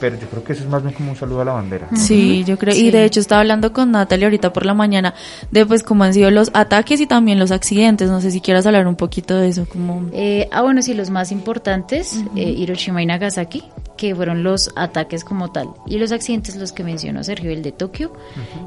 [0.00, 1.88] Pero yo creo que eso es más bien como un saludo a la bandera.
[1.96, 5.14] Sí, yo creo, y de hecho estaba hablando con Natalia ahorita por la mañana
[5.50, 8.08] de pues cómo han sido los ataques y también los accidentes.
[8.08, 11.10] No sé si quieras hablar un poquito de eso, como Eh, ah, bueno, sí, los
[11.10, 13.64] más importantes, eh, Hiroshima y Nagasaki,
[13.96, 15.68] que fueron los ataques como tal.
[15.86, 18.12] Y los accidentes, los que mencionó Sergio, el de Tokio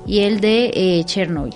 [0.06, 1.56] y el de eh, Chernobyl.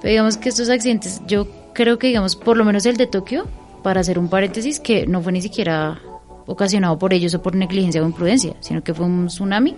[0.00, 3.46] Pero digamos que estos accidentes, yo creo que, digamos, por lo menos el de Tokio,
[3.82, 6.00] para hacer un paréntesis, que no fue ni siquiera
[6.46, 9.76] ocasionado por ellos o por negligencia o imprudencia, sino que fue un tsunami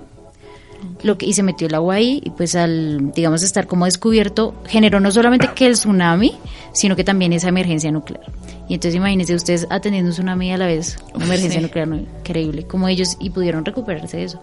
[1.02, 4.54] lo que, y se metió el agua ahí y pues al digamos estar como descubierto
[4.66, 6.34] generó no solamente que el tsunami
[6.72, 8.24] sino que también esa emergencia nuclear.
[8.68, 11.66] Y entonces imagínense ustedes atendiendo un tsunami a la vez una emergencia Sí.
[11.66, 14.40] nuclear no, increíble como ellos y pudieron recuperarse de eso.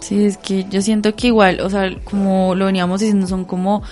[0.00, 3.82] Sí, es que yo siento que igual, o sea, como lo veníamos diciendo, son como,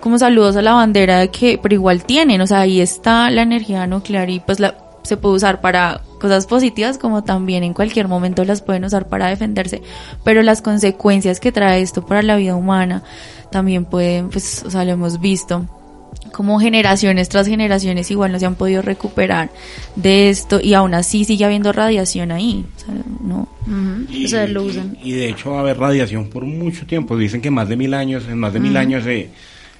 [0.00, 3.42] como saludos a la bandera de que, pero igual tienen, o sea, ahí está la
[3.42, 8.08] energía nuclear y pues la, se puede usar para cosas positivas como también en cualquier
[8.08, 9.82] momento las pueden usar para defenderse,
[10.24, 13.02] pero las consecuencias que trae esto para la vida humana
[13.50, 15.68] también pueden, pues, o sea, lo hemos visto
[16.32, 19.50] como generaciones tras generaciones igual no se han podido recuperar
[19.96, 23.48] de esto y aún así sigue habiendo radiación ahí, o sea, no.
[24.24, 27.18] o sea lo usan Y de hecho va a haber radiación por mucho tiempo.
[27.18, 29.28] Dicen que más de mil años, en más de mil años eh,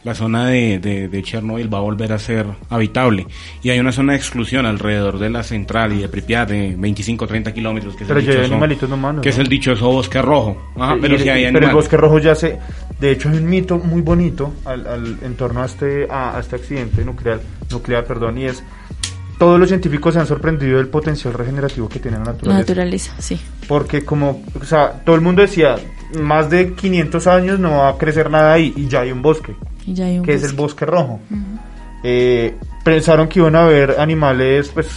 [0.05, 3.27] la zona de, de, de Chernobyl va a volver a ser habitable.
[3.63, 7.27] Y hay una zona de exclusión alrededor de la central y de Pripyat de 25
[7.27, 7.97] 30 kilómetros.
[7.97, 10.21] Que es Pero el ya hay dichoso- animalitos no humanos, Que es el dichoso bosque
[10.23, 10.57] rojo.
[10.79, 12.59] Ajá, Y- pero y- sí hay pero el bosque rojo ya se
[13.01, 16.41] de hecho hay un mito muy bonito al, al- en torno a este a, a
[16.41, 17.41] este accidente nuclear
[17.71, 18.63] nuclear perdón y es
[19.39, 23.15] todos los científicos se han sorprendido del potencial regenerativo que tiene la La naturaleza naturaleza,
[23.19, 23.41] sí.
[23.67, 25.75] porque como o sea todo el mundo decía
[26.21, 29.55] más de 500 años no va a crecer nada ahí y ya hay un bosque
[29.87, 30.87] Y ya hay un que es el bosque.
[30.87, 31.21] rojo
[32.03, 34.89] Eh, pensaron que iban a haber animales pues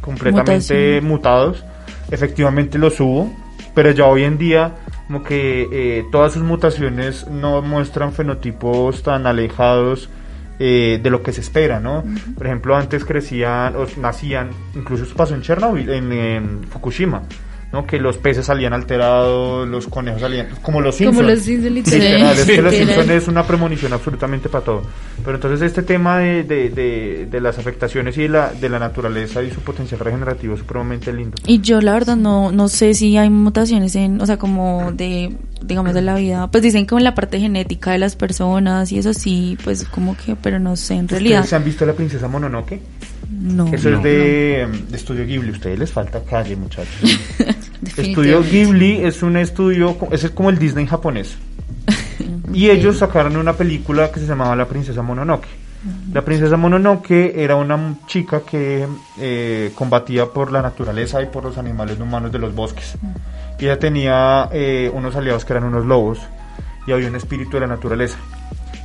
[0.00, 1.04] completamente Mutación.
[1.04, 1.64] mutados
[2.10, 3.30] efectivamente los hubo
[3.74, 4.74] pero ya hoy en día
[5.06, 10.10] como que eh, todas sus mutaciones no muestran fenotipos tan alejados
[10.58, 12.02] eh, de lo que se espera, ¿no?
[12.36, 17.22] Por ejemplo, antes crecían o nacían, incluso eso pasó en Chernobyl, en, en Fukushima,
[17.72, 17.86] ¿no?
[17.86, 21.16] Que los peces salían alterados, los conejos salían como los Simpsons.
[21.16, 22.38] como los Simpsons, literal.
[22.38, 22.74] Es que los.
[22.74, 24.82] Simpsons es una premonición absolutamente para todo.
[25.22, 28.78] Pero entonces este tema de, de, de, de las afectaciones y de la, de la
[28.78, 31.36] naturaleza y su potencial regenerativo es supremamente lindo.
[31.46, 35.34] Y yo la verdad no, no sé si hay mutaciones en, o sea, como de,
[35.62, 36.50] digamos, de la vida.
[36.50, 40.16] Pues dicen como en la parte genética de las personas y eso sí, pues como
[40.16, 41.40] que, pero no sé, en realidad.
[41.40, 42.80] ¿Ustedes se han visto la princesa Mononoke?
[43.28, 43.66] No.
[43.72, 43.96] Eso No.
[43.98, 45.50] es de, de Estudio Ghibli.
[45.50, 46.94] Ustedes les falta calle, muchachos.
[47.96, 48.42] Estudio.
[48.42, 51.36] Ghibli es un estudio, ese es como el Disney japonés.
[52.52, 55.46] Y ellos sacaron una película que se llamaba La Princesa Mononoke.
[56.12, 58.86] La Princesa Mononoke era una chica que
[59.20, 62.96] eh, combatía por la naturaleza y por los animales no humanos de los bosques.
[63.58, 66.18] Y ella tenía eh, unos aliados que eran unos lobos
[66.86, 68.16] y había un espíritu de la naturaleza.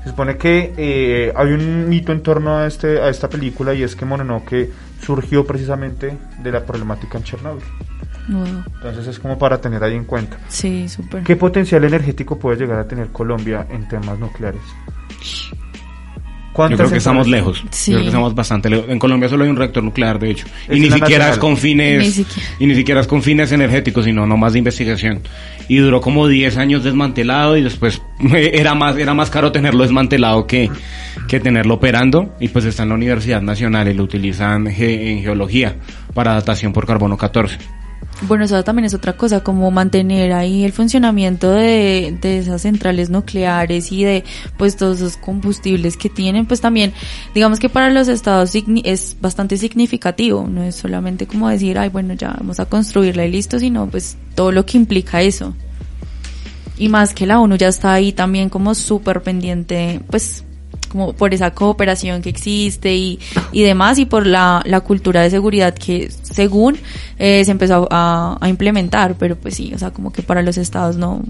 [0.03, 3.83] Se supone que eh, hay un mito en torno a, este, a esta película y
[3.83, 4.69] es que Mononoke
[5.01, 7.63] surgió precisamente de la problemática en Chernobyl.
[8.29, 8.63] Wow.
[8.75, 10.37] Entonces es como para tener ahí en cuenta.
[10.47, 11.23] Sí, súper.
[11.23, 14.61] ¿Qué potencial energético puede llegar a tener Colombia en temas nucleares?
[16.53, 17.63] ¿Cuántas Yo creo que estamos lejos.
[17.71, 17.91] Sí.
[17.91, 18.85] Yo creo que estamos bastante lejos.
[18.87, 20.45] En Colombia solo hay un reactor nuclear, de hecho.
[20.69, 22.49] Es y ni siquiera es con fines, Ni siquiera.
[22.59, 25.21] y ni siquiera es con fines energéticos, sino nomás de investigación.
[25.67, 28.01] Y duró como 10 años desmantelado y después
[28.33, 30.69] era más, era más caro tenerlo desmantelado que,
[31.27, 32.35] que tenerlo operando.
[32.39, 35.75] Y pues está en la Universidad Nacional y lo utilizan ge- en geología
[36.13, 37.57] para datación por carbono 14.
[38.21, 43.09] Bueno, eso también es otra cosa, como mantener ahí el funcionamiento de, de esas centrales
[43.09, 44.23] nucleares y de
[44.57, 46.93] pues todos esos combustibles que tienen, pues también
[47.33, 52.13] digamos que para los estados es bastante significativo, no es solamente como decir, ay bueno,
[52.13, 55.53] ya vamos a construirla y listo, sino pues todo lo que implica eso.
[56.77, 60.43] Y más que la ONU ya está ahí también como súper pendiente, pues
[60.93, 63.19] como por esa cooperación que existe y,
[63.51, 66.77] y demás y por la, la cultura de seguridad que según
[67.17, 70.55] eh, se empezó a, a implementar, pero pues sí, o sea, como que para los
[70.57, 71.23] estados no.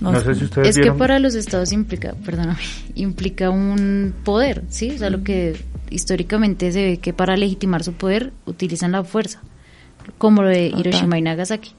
[0.00, 2.58] No sé si ustedes Es que para los estados implica, perdóname,
[2.94, 4.92] implica un poder, ¿sí?
[4.92, 9.42] O sea, lo que históricamente se ve que para legitimar su poder utilizan la fuerza,
[10.16, 10.68] como lo de.
[10.68, 11.74] Hiroshima y Nagasaki.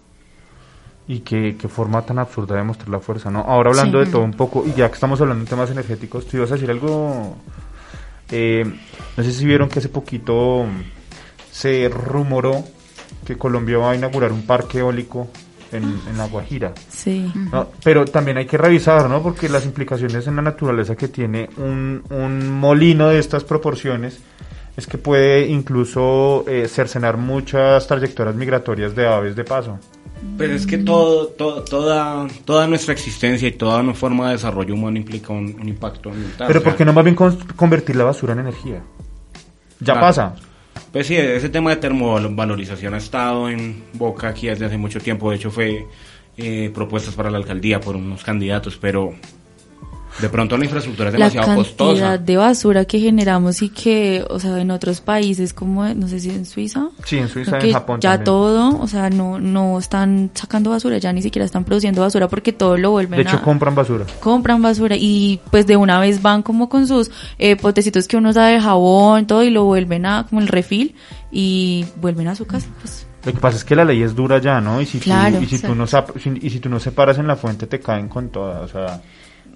[1.14, 3.40] Y qué, qué forma tan absurda de mostrar la fuerza, ¿no?
[3.42, 4.06] Ahora hablando Sí.
[4.06, 6.54] de todo un poco, y ya que estamos hablando de temas energéticos, tú ibas a
[6.56, 7.36] decir algo...
[8.32, 8.64] eh,
[9.18, 10.66] no sé si vieron que hace poquito
[11.52, 12.64] se rumoró
[13.26, 15.28] que Colombia va a inaugurar un parque eólico
[15.74, 16.74] en, en La Guajira.
[16.90, 17.32] Sí.
[17.52, 19.22] No, pero también hay que revisar, ¿no?
[19.22, 24.20] Porque las implicaciones en la naturaleza que tiene un, un molino de estas proporciones
[24.78, 29.78] es que puede incluso eh, cercenar muchas trayectorias migratorias de aves de paso.
[30.38, 34.74] Pero es que todo, todo- toda, toda nuestra existencia y toda nuestra forma de desarrollo
[34.76, 36.48] humano implica un, un impacto ambiental.
[36.48, 38.82] Pero o sea, ¿por qué no más bien con- convertir la basura en energía?
[39.80, 40.02] Ya Claro.
[40.02, 40.36] pasa.
[40.92, 45.30] Pues sí, ese tema de termovalorización ha estado en boca aquí desde hace mucho tiempo.
[45.32, 45.86] De hecho, fue
[46.38, 49.14] eh, propuestas para la alcaldía por unos candidatos, pero
[50.22, 52.18] de pronto la infraestructura es La demasiado cantidad costosa.
[52.18, 56.30] de basura que generamos y que, o sea, en otros países como, no sé si
[56.30, 58.26] en Suiza, Sí, en Suiza, en Japón ya también.
[58.26, 62.54] todo, o sea, no, no están sacando basura, ya ni siquiera están produciendo basura porque
[62.54, 63.42] todo lo vuelven De hecho, a...
[63.42, 64.06] compran basura.
[64.20, 68.32] compran basura y pues de una vez van como con sus eh, potecitos que uno
[68.34, 70.96] sabe de jabón, todo y lo vuelven a como el refil
[71.32, 72.68] y vuelven a su casa.
[72.82, 73.06] Pues.
[73.24, 74.82] Lo que pasa es que la ley es dura ya, ¿no?
[74.82, 75.86] Y si, Claro, tú, y si, tú no,
[76.42, 78.64] y si tú no separas en la fuente, te caen con todas.
[78.64, 79.00] O sea,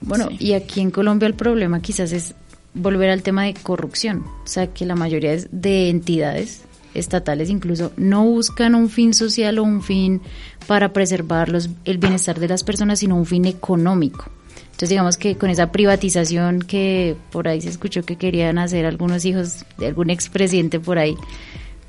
[0.06, 2.36] Bueno, y aquí en Colombia el problema quizás es
[2.74, 4.24] volver al tema de corrupción.
[4.44, 6.64] O sea, que la mayoría de entidades
[6.94, 10.22] estatales incluso no buscan un fin social o un fin
[10.68, 14.26] para preservar los, el bienestar de las personas, sino un fin económico.
[14.66, 19.26] Entonces digamos que con esa privatización que por ahí se escuchó que querían hacer algunos
[19.26, 21.16] hijos de algún expresidente por ahí,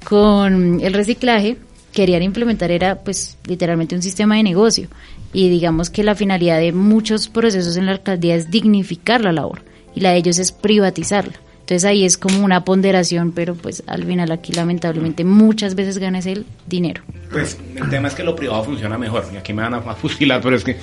[0.04, 1.56] con el reciclaje
[1.96, 4.88] querían implementar era pues literalmente un sistema de negocio
[5.32, 9.62] y digamos que la finalidad de muchos procesos en la alcaldía es dignificar la labor
[9.94, 11.32] y la de ellos es privatizarla.
[11.60, 16.18] Entonces ahí es como una ponderación, pero pues al final aquí lamentablemente muchas veces gana
[16.18, 17.02] es el dinero.
[17.32, 19.24] Pues el tema es que lo privado funciona mejor.
[19.32, 20.76] Y aquí me van a fusilar, pero es que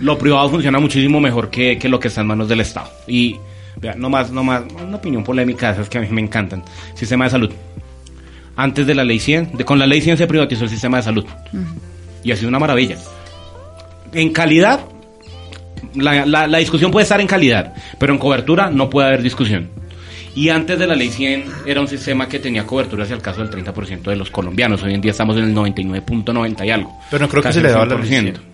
[0.00, 2.90] lo privado funciona muchísimo mejor que, que lo que está en manos del Estado.
[3.06, 3.36] Y
[3.80, 6.64] vea, no más, no más, una opinión polémica de esas que a mí me encantan.
[6.94, 7.52] Sistema de salud.
[8.56, 11.02] Antes de la ley 100, de, con la ley 100 se privatizó el sistema de
[11.02, 11.24] salud.
[12.22, 12.96] Y ha sido una maravilla.
[14.12, 14.80] En calidad,
[15.94, 19.68] la, la- la discusión puede estar en calidad, pero en cobertura no puede haber discusión.
[20.36, 23.44] Y antes de la ley 100 era un sistema que tenía cobertura hacia el caso
[23.44, 24.82] del 30% de los colombianos.
[24.82, 26.92] Hoy en día estamos en el 99.90 y algo.
[27.10, 28.00] Pero no creo que se le el deba a la 100%.
[28.00, 28.53] ley 100.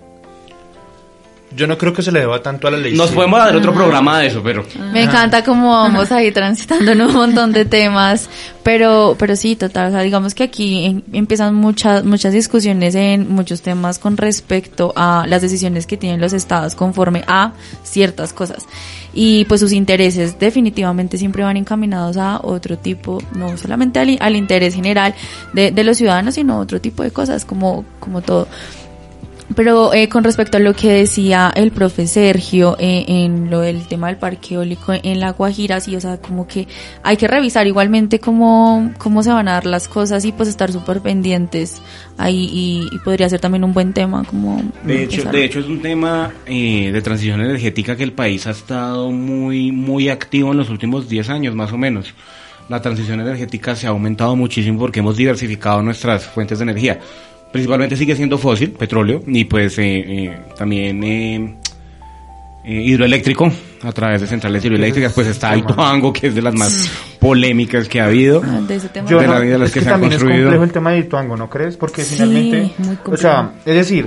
[1.57, 2.95] Yo no creo que se le deba tanto a la ley.
[2.95, 3.15] Nos 100.
[3.17, 4.65] podemos dar otro programa de eso, pero...
[4.93, 8.31] Me encanta cómo vamos ahí transitando en un montón de temas,
[8.63, 13.29] pero, pero sí, total, o sea, digamos que aquí em- empiezan muchas, muchas discusiones en
[13.33, 18.65] muchos temas con respecto a las decisiones que tienen los estados conforme a ciertas cosas.
[19.13, 24.37] Y pues sus intereses definitivamente siempre van encaminados a otro tipo, no solamente al, al
[24.37, 25.17] interés general
[25.53, 28.47] de, de los ciudadanos, sino a otro tipo de cosas, como, como todo.
[29.57, 33.87] Pero eh, con respecto a lo que decía el profe Sergio eh, en lo del
[33.89, 36.69] tema del parque eólico en La Guajira, sí, o sea, como que
[37.03, 40.71] hay que revisar igualmente cómo, cómo se van a dar las cosas y pues estar
[40.71, 41.83] súper pendientes
[42.17, 44.63] ahí y, y podría ser también un buen tema como...
[44.85, 45.33] De hecho, empezar.
[45.33, 49.73] de hecho es un tema eh, de transición energética que el país ha estado muy,
[49.73, 52.15] muy activo en los últimos 10 años, más o menos.
[52.69, 57.01] La transición energética se ha aumentado muchísimo porque hemos diversificado nuestras fuentes de energía.
[57.53, 61.57] Principalmente sigue siendo fósil, petróleo, y pues eh, eh, también eh,
[62.65, 63.51] eh, hidroeléctrico,
[63.83, 67.89] a través de centrales hidroeléctricas, pues está el Toango, que es de las más polémicas
[67.89, 68.41] que ha habido.
[68.45, 69.09] Ah, de ese tema.
[69.09, 70.45] Yo de no- la vida de las es que que, se han también es construido.
[70.47, 71.77] complejo el tema de Ituango, ¿no crees?
[71.77, 74.07] Porque Sí, finalmente, muy o sea, es decir,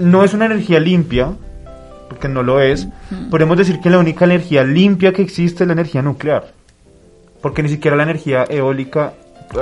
[0.00, 1.32] no es una energía limpia,
[2.08, 2.88] porque no lo es.
[3.30, 6.52] Podemos decir que la única energía limpia que existe es la energía nuclear.
[7.40, 9.14] porque ni siquiera la energía eólica,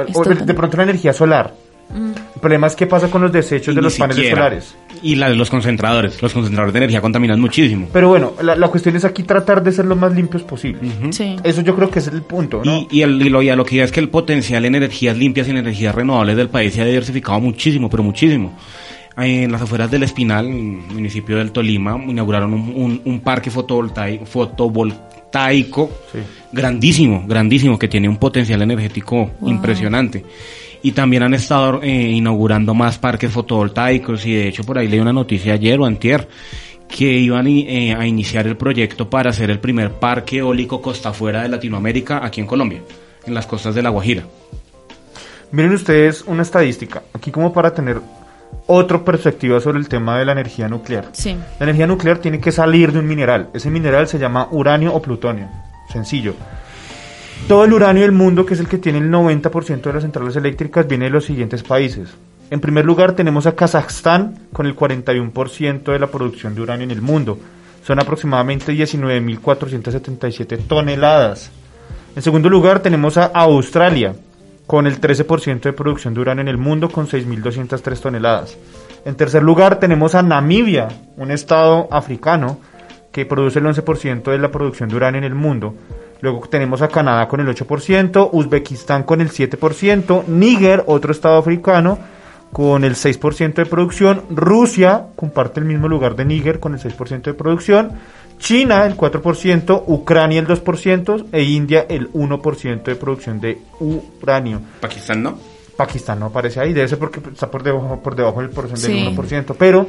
[0.09, 1.55] Es o de pronto la energía solar.
[1.95, 4.37] El problema es qué pasa con los desechos Y de los paneles siquiera.
[4.37, 4.77] solares.
[5.03, 6.21] Y la de los concentradores.
[6.21, 7.89] Los concentradores de energía contaminan muchísimo.
[7.93, 10.81] Pero bueno, la, la cuestión es aquí tratar de ser lo más limpios posible.
[11.11, 11.37] Sí.
[11.43, 12.87] Eso yo creo que es el punto, ¿no?
[12.91, 14.75] Y, y, el, y lo, y a lo que ya es que el potencial en
[14.75, 18.57] energías limpias y en energías renovables del país se ha diversificado muchísimo, pero muchísimo.
[19.17, 23.51] En las afueras del Espinal, en el municipio del Tolima, inauguraron un, un- un parque
[23.51, 26.19] fotovoltaico, fotovoltaico Sí.
[26.53, 30.25] grandísimo, grandísimo, que tiene un potencial energético impresionante.
[30.83, 35.01] Y también han estado eh, inaugurando más parques fotovoltaicos y de hecho por ahí leí
[35.01, 36.29] una noticia ayer o antier
[36.89, 41.43] que iban eh, a iniciar el proyecto para hacer el primer parque eólico costa afuera
[41.43, 42.81] de Latinoamérica aquí en Colombia,
[43.27, 44.25] en las costas de La Guajira.
[45.51, 48.01] Miren ustedes una estadística, aquí como para tener
[48.67, 51.09] otra perspectiva sobre el tema de la energía nuclear.
[51.13, 51.37] Sí.
[51.59, 53.49] La energía nuclear tiene que salir de un mineral.
[53.55, 55.49] Ese mineral se llama uranio o plutonio.
[55.91, 56.35] Sencillo.
[57.47, 60.37] Todo el uranio del mundo, que es el que tiene el 90% de las centrales
[60.37, 62.11] eléctricas, viene de los siguientes países.
[62.51, 66.91] En primer lugar tenemos a Kazajstán con el 41% de la producción de uranio en
[66.91, 67.39] el mundo.
[67.85, 71.51] Son aproximadamente 19.477 toneladas.
[72.17, 74.15] En segundo lugar tenemos a Australia
[74.67, 78.57] con el 13% de producción de uranio en el mundo con 6.203 toneladas.
[79.05, 82.61] En tercer lugar tenemos a Namibia, un estado africano
[83.11, 85.75] que produce el 11% de la producción de uranio en el mundo.
[86.21, 91.99] Luego tenemos a Canadá con el 8%, Uzbekistán con el 7%, Níger, otro estado africano,
[92.53, 97.23] con el 6% de producción, Rusia comparte el mismo lugar de Níger con el 6%
[97.23, 97.93] de producción,
[98.39, 104.61] China el 4%, Ucrania el 2% e India el 1% de producción de uranio.
[104.81, 105.39] Pakistán no.
[105.77, 109.05] Pakistán no aparece ahí, debe ser porque está por debajo, por debajo del, porcentaje Sí.
[109.05, 109.87] del 1%, pero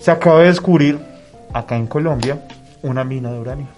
[0.00, 0.98] se acaba de descubrir
[1.52, 2.42] acá en Colombia
[2.82, 3.77] una mina de uranio.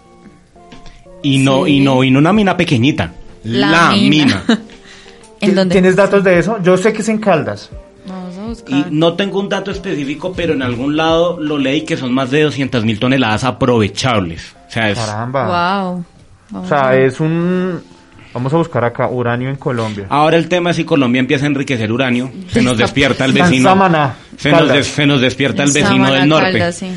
[1.23, 1.73] Y no, Sí.
[1.77, 3.13] y no, y no una mina pequeñita.
[3.45, 4.09] La La, mina.
[4.09, 4.45] mina.
[5.41, 5.73] ¿En dónde?
[5.75, 6.59] ¿Tienes datos de eso?
[6.63, 7.71] Yo sé que es en Caldas.
[8.07, 8.93] Vamos a Y buscar.
[8.93, 12.43] no tengo un dato específico, pero en algún lado lo leí que son más de
[12.43, 14.55] 200 mil toneladas aprovechables.
[14.69, 15.93] O sea, es, Caramba.
[16.53, 16.63] Wow.
[16.63, 17.81] O sea, es un...
[18.33, 20.07] Vamos a buscar acá, uranio en Colombia.
[20.09, 23.75] Ahora el tema es si Colombia empieza a enriquecer uranio, se nos despierta el vecino.
[24.37, 26.53] Se, nos des- se nos despierta el vecino del norte.
[26.53, 26.91] Caldas, sí.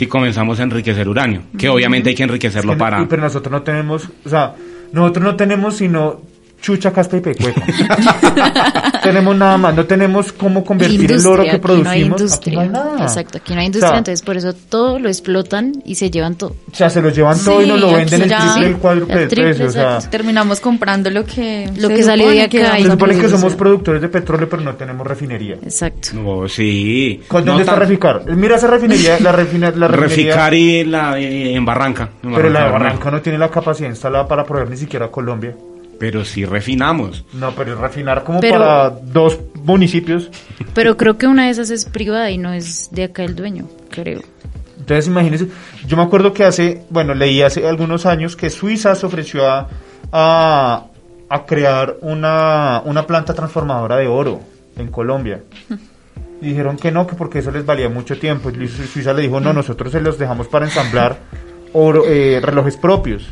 [0.00, 3.06] Si comenzamos a enriquecer uranio, que obviamente hay que enriquecerlo para.
[3.06, 4.54] Pero nosotros no tenemos, o sea,
[4.94, 6.22] nosotros no tenemos sino
[6.60, 7.62] chucha, casta y pecueca.
[9.02, 12.20] tenemos nada más, no tenemos cómo convertir el oro que aquí no hay producimos.
[12.20, 12.36] industria.
[12.36, 13.02] Aquí no hay nada.
[13.02, 16.10] Exacto, aquí no hay industria, O sea, entonces por eso todo lo explotan y se
[16.10, 16.50] llevan todo.
[16.70, 19.22] O sea, se lo llevan todo y nos lo venden el ya- triple el cuádruple
[19.22, 19.66] el triple, precio.
[19.66, 19.98] O sea.
[20.10, 24.02] Terminamos comprando lo que Lo se que salió de acá se supone que somos productores
[24.02, 25.54] de petróleo, pero no tenemos refinería.
[25.62, 26.10] Exacto.
[26.14, 27.22] No, sí.
[27.28, 28.22] ¿Con No ¿Dónde está tan- Reficar?
[28.36, 30.34] Mira esa refinería, la, refina- la refinería.
[30.34, 32.10] Reficar y la, eh, en Barranca.
[32.22, 32.78] en Pero la de Barranca.
[32.90, 35.54] Barranca no tiene la capacidad instalada para proveer ni siquiera a Colombia.
[36.00, 37.24] Pero sí refinamos.
[37.34, 40.30] No, pero es refinar como Pero- para dos municipios.
[40.74, 43.68] Pero creo que una de esas es privada y no es de acá el dueño,
[43.90, 44.22] creo.
[44.78, 45.46] Entonces imagínense,
[45.86, 49.68] yo me acuerdo que hace, bueno, leí hace algunos años que Suiza se ofreció a,
[50.10, 50.86] a,
[51.28, 54.40] a crear una, una planta transformadora de oro
[54.76, 55.42] en Colombia.
[56.40, 58.48] Y dijeron que no, que porque eso les valía mucho tiempo.
[58.50, 61.18] Y Su- Suiza le dijo, no, nosotros se los dejamos para ensamblar
[61.74, 63.28] oro, eh, relojes propios.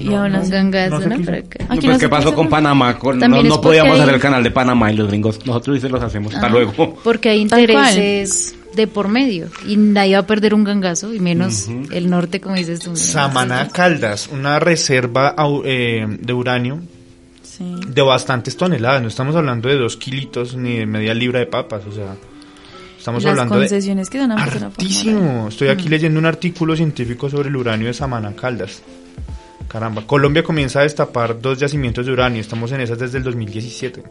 [0.00, 1.24] Y aún así- Gangas, no ¿no?
[1.24, 1.64] Por acá.
[1.68, 2.98] Aquí pues, no ¿qué pasó con Panamá?
[2.98, 5.44] Con- no no podíamos porque hacer hay- el canal de Panamá y los gringos.
[5.46, 6.34] Nosotros sí se los hacemos.
[6.34, 6.98] Hasta luego.
[7.04, 11.68] Porque hay intereses de por medio y nadie va a perder un gangazo y menos
[11.90, 12.94] el norte, como dices tú.
[12.96, 15.34] Samaná Caldas, una reserva
[15.64, 16.80] eh, de uranio
[17.42, 17.64] Sí.
[17.88, 19.02] de bastantes toneladas.
[19.02, 21.82] No estamos hablando de dos kilitos ni de media libra de papas.
[21.86, 22.14] O sea,
[22.96, 24.46] estamos Las hablando de concesiones que dan a.
[25.48, 28.82] Estoy aquí leyendo un artículo científico sobre el uranio de Samana Caldas.
[29.70, 32.40] Caramba, Colombia comienza a destapar dos yacimientos de uranio.
[32.40, 34.02] Estamos en esas desde el 2017.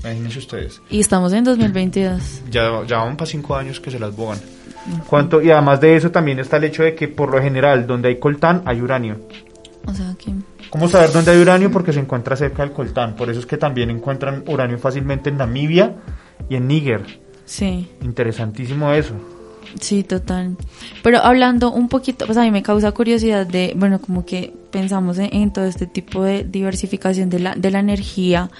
[0.00, 0.80] Imagínense ustedes.
[0.88, 2.44] Y estamos en 2022.
[2.50, 4.38] Ya, ya van para cinco años que se las bogan.
[5.06, 5.42] ¿Cuánto?
[5.42, 8.18] Y además de eso también está el hecho de que por lo general donde hay
[8.18, 9.20] coltán hay uranio.
[9.84, 10.32] O sea que...
[10.70, 11.70] ¿Cómo saber dónde hay uranio?
[11.70, 13.14] Porque se encuentra cerca del coltán.
[13.14, 15.96] Por eso es que también encuentran uranio fácilmente en Namibia
[16.48, 17.20] y en Níger.
[17.44, 17.90] Sí.
[18.00, 19.14] Interesantísimo eso.
[19.80, 20.56] Sí, total.
[21.02, 25.18] Pero hablando un poquito, pues a mí me causa curiosidad de, bueno, como que pensamos
[25.18, 28.50] en, en todo este tipo de diversificación de la, de la energía,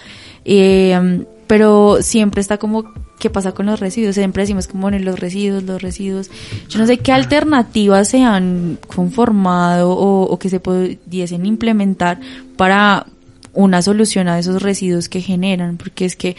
[0.45, 4.15] eh, pero siempre está como, ¿qué pasa con los residuos?
[4.15, 6.31] Siempre decimos como, bueno, los residuos, los residuos.
[6.69, 12.21] Yo no sé qué alternativas se han conformado o, o que se pudiesen implementar
[12.57, 13.07] para
[13.55, 16.37] una solución a esos residuos que generan, porque es que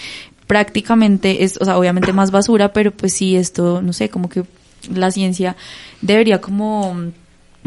[0.49, 4.45] prácticamente es, o sea, obviamente más basura, pero pues sí, esto, no sé, como que
[4.91, 5.55] la ciencia
[6.01, 7.11] debería como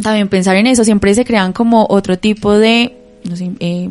[0.02, 2.96] también pensar en eso, siempre se crean como otro tipo de,
[3.60, 3.88] eh,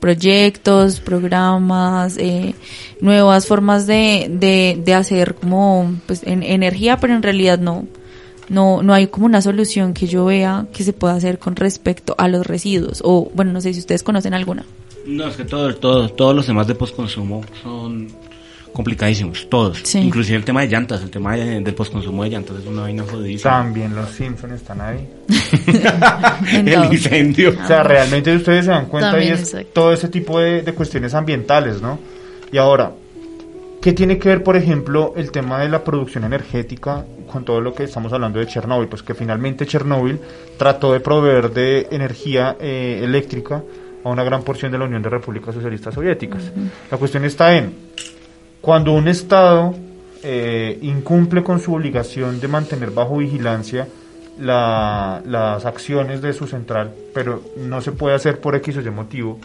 [0.00, 2.54] proyectos, programas, eh,
[3.02, 7.86] nuevas formas de, de, de hacer como pues en, energía, pero en realidad no,
[8.48, 12.14] no, no hay como una solución que yo vea que se pueda hacer con respecto
[12.16, 13.02] a los residuos.
[13.04, 14.64] O bueno, no sé si ustedes conocen alguna.
[15.06, 18.08] No, es que todo, todo, todos los temas de postconsumo son
[18.72, 19.94] complicadísimos, todos.
[19.94, 23.04] Inclusive el tema de llantas, el tema de, del postconsumo de llantas es una vaina
[23.04, 23.50] jodidísima.
[23.50, 25.08] También los Simpsons están ahí.
[26.66, 27.54] el incendio.
[27.62, 31.14] O sea, realmente ustedes se dan cuenta y es todo ese tipo de, de cuestiones
[31.14, 31.98] ambientales, ¿no?
[32.50, 32.92] Y ahora,
[33.82, 37.74] ¿Qué tiene que ver, por ejemplo, el tema de la producción energética con todo lo
[37.74, 38.86] que estamos hablando de Chernóbil?
[38.86, 40.20] Pues que finalmente Chernóbil
[40.56, 43.60] trató de proveer de energía eh, eléctrica
[44.04, 46.44] a una gran porción de la Unión de Repúblicas Socialistas Soviéticas.
[46.92, 47.74] La cuestión está en,
[48.62, 49.74] cuando un Estado
[50.22, 53.88] eh, incumple con su obligación de mantener bajo vigilancia
[54.38, 59.38] las acciones de su central, pero no se puede hacer por X o Y motivo,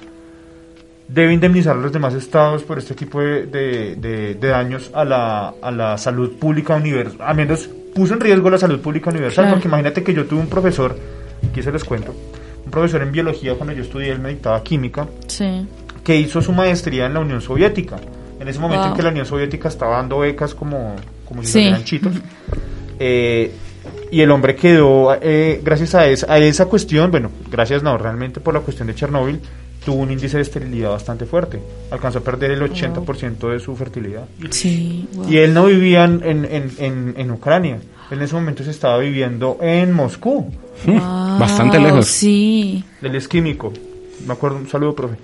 [1.08, 5.98] debe indemnizar a los demás estados por este tipo de, daños a la, a la,
[5.98, 7.18] salud pública universal.
[7.20, 10.48] A menos puso en riesgo la salud pública universal, porque imagínate que yo tuve un
[10.48, 10.96] profesor,
[11.50, 12.14] aquí se les cuento,
[12.64, 15.08] un profesor en biología cuando yo estudié, él me dictaba química,
[16.04, 17.98] que hizo su maestría en la Unión Soviética.
[18.40, 21.84] En ese momento en que la Unión Soviética estaba dando becas como, como si fueran
[21.84, 22.14] chitos.
[23.00, 23.52] Eh,
[24.12, 28.40] y el hombre quedó, eh, gracias a esa, a esa cuestión, bueno, gracias no, realmente
[28.40, 29.40] por la cuestión de Chernóbil,
[29.88, 31.60] tuvo un índice de esterilidad bastante fuerte.
[31.92, 34.26] Alcanzó a perder el 80% de su fertilidad.
[34.50, 36.46] Sí, Y él no vivía en, en,
[36.78, 37.80] en, en, Ucrania.
[38.12, 40.52] Él en ese momento se estaba viviendo en Moscú.
[40.86, 42.06] Bastante lejos.
[42.06, 42.84] Sí.
[43.02, 43.72] Él es químico.
[44.26, 45.16] Me acuerdo, un saludo, profe.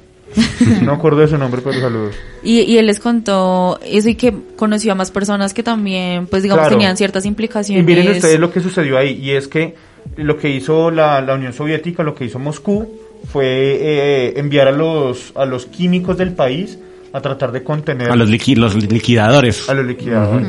[0.82, 2.16] No acuerdo de su nombre, pero saludos.
[2.44, 6.44] Y, y él les contó eso y que conoció a más personas que también, pues
[6.44, 7.84] digamos, tenían ciertas implicaciones.
[7.84, 9.76] Y miren ustedes lo que sucedió ahí, y es que
[10.18, 13.00] lo que hizo la, la Unión Soviética, lo que hizo Moscú,
[13.32, 16.78] fue eh, enviar a los, a los químicos del país
[17.14, 18.12] a tratar de contener.
[18.12, 19.70] A los, los liquidadores.
[19.70, 20.48] A los liquidadores.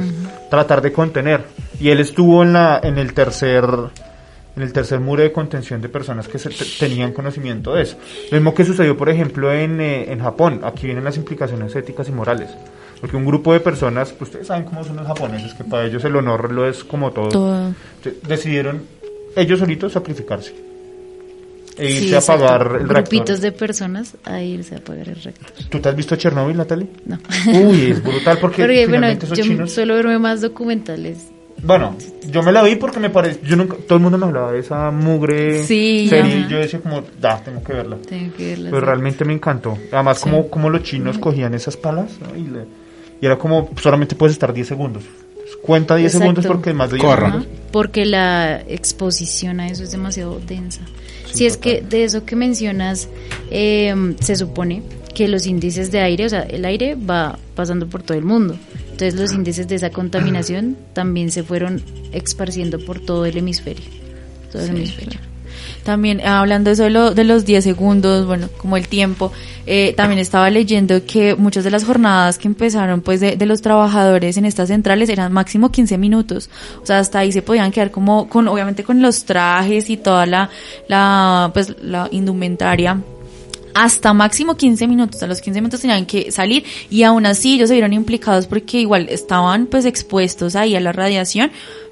[0.51, 1.43] Tratar de contener.
[1.78, 3.64] Y él estuvo en, la, en el tercer
[4.57, 6.39] en el tercer muro de contención de personas que
[6.79, 7.97] tenían conocimiento de eso.
[8.31, 10.61] Lo mismo que sucedió, por ejemplo, en, eh, en Japón.
[10.65, 12.51] Aquí vienen las implicaciones éticas y morales.
[13.01, 16.05] Porque un grupo de personas, pues ustedes saben cómo son los japoneses, que para ellos
[16.05, 17.29] el honor lo es como todo.
[17.29, 17.75] todo.
[18.27, 18.83] Decidieron
[19.37, 20.55] ellos solitos sacrificarse
[21.77, 25.47] e irse a pagar el Grupitos de personas a irse a pagar el reactor.
[25.69, 26.89] ¿Tú te has visto Chernobyl, Natalie?
[27.05, 27.19] No.
[27.53, 29.73] Uy, es brutal porque finalmente bueno, yo chinos...
[29.73, 31.29] suelo verme más documentales.
[31.63, 31.97] Bueno,
[32.31, 34.61] yo me la vi porque me parece, yo nunca, todo el mundo me hablaba de
[34.61, 37.97] esa mugre sí, serie, yo decía como, da, tengo que verla.
[38.07, 38.71] Tengo que verla.
[38.71, 39.79] Pero realmente me encantó.
[39.93, 42.61] Además, como, como los chinos cogían esas palas y, le,
[43.21, 45.05] y, era como, solamente puedes estar 10 segundos.
[45.63, 47.47] Cuenta 10 segundos porque más de 10 segundos.
[47.73, 50.83] Porque la exposición a eso es demasiado densa.
[51.33, 53.09] Si es que de eso que mencionas,
[53.51, 54.83] em, se supone
[55.15, 58.57] que los índices de aire, o sea, el aire va pasando por todo el mundo.
[58.95, 61.83] Entonces los índices de esa contaminación también se fueron
[62.13, 63.85] esparciendo por todo el hemisferio.
[64.53, 65.19] Todo el hemisferio.
[65.83, 69.33] También ah, hablando de eso de, los 10 segundos, bueno, como el tiempo,
[69.67, 73.63] eh, también estaba leyendo que muchas de las jornadas que empezaron pues de, de, los
[73.63, 76.49] trabajadores en estas centrales eran máximo 15 minutos.
[76.81, 80.25] O sea, hasta ahí se podían quedar como con, obviamente con los trajes y toda
[80.25, 80.51] la,
[80.87, 83.03] la, pues la indumentaria
[83.75, 85.22] hasta máximo 15 minutos.
[85.22, 88.81] A los 15 minutos tenían que salir y aún así ellos se vieron implicados porque
[88.81, 91.51] igual estaban pues expuestos ahí a la radiación,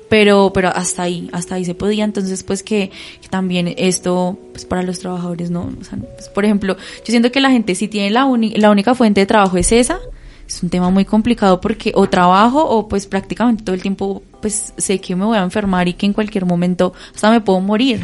[0.09, 2.91] pero, pero hasta ahí, hasta ahí se podía, entonces pues que,
[3.30, 7.41] también esto, pues para los trabajadores no, o sea, pues, por ejemplo, yo siento que
[7.41, 9.99] la gente si tiene la, la única fuente de trabajo es esa,
[10.47, 14.74] es un tema muy complicado porque o trabajo o pues prácticamente todo el tiempo pues
[14.76, 18.03] sé que me voy a enfermar y que en cualquier momento hasta me puedo morir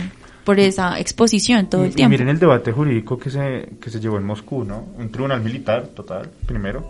[0.48, 2.08] por esa exposición todo el tiempo.
[2.08, 4.86] miren el debate jurídico que se, que se llevó en Moscú, ¿no?
[4.96, 6.88] Un tribunal militar, total, primero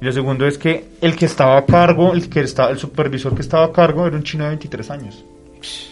[0.00, 3.34] y lo segundo es que el que estaba a cargo, el que estaba, el supervisor
[3.34, 5.24] que estaba a cargo era un chino de 23 años.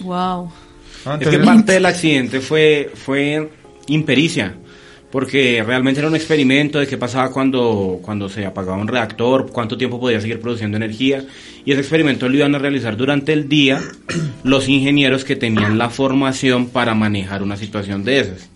[0.00, 0.50] Wow.
[1.04, 3.50] Ah, es que parte del accidente fue, fue
[3.88, 4.54] impericia,
[5.10, 9.76] porque realmente era un experimento de qué pasaba cuando, cuando se apagaba un reactor, cuánto
[9.76, 11.24] tiempo podía seguir produciendo energía,
[11.64, 13.80] y ese experimento lo iban a realizar durante el día
[14.44, 18.50] los ingenieros que tenían la formación para manejar una situación de esas.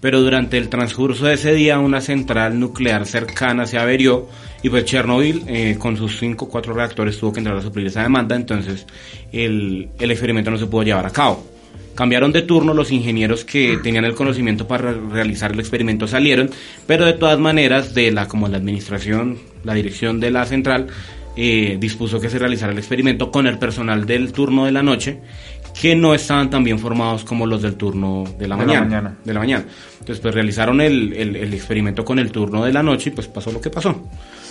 [0.00, 4.28] Pero durante el transcurso de ese día una central nuclear cercana se averió
[4.62, 7.86] y pues Chernobyl, eh, con sus 5 o 4 reactores, tuvo que entrar a suplir
[7.86, 8.86] esa demanda, entonces
[9.32, 11.57] el, el experimento no se pudo llevar a cabo.
[11.98, 16.48] Cambiaron de turno, los ingenieros que tenían el conocimiento para realizar el experimento salieron,
[16.86, 20.86] pero de todas maneras, de la, como la administración, la dirección de la central,
[21.36, 25.18] eh, dispuso que se realizara el experimento con el personal del turno de la noche,
[25.80, 28.84] que no estaban tan bien formados como los del turno de la, De la mañana,
[28.86, 29.14] mañana.
[29.24, 29.64] De la mañana.
[29.98, 33.26] Entonces, pues realizaron el, el- el experimento con el turno de la noche y pues
[33.26, 34.04] pasó lo que pasó.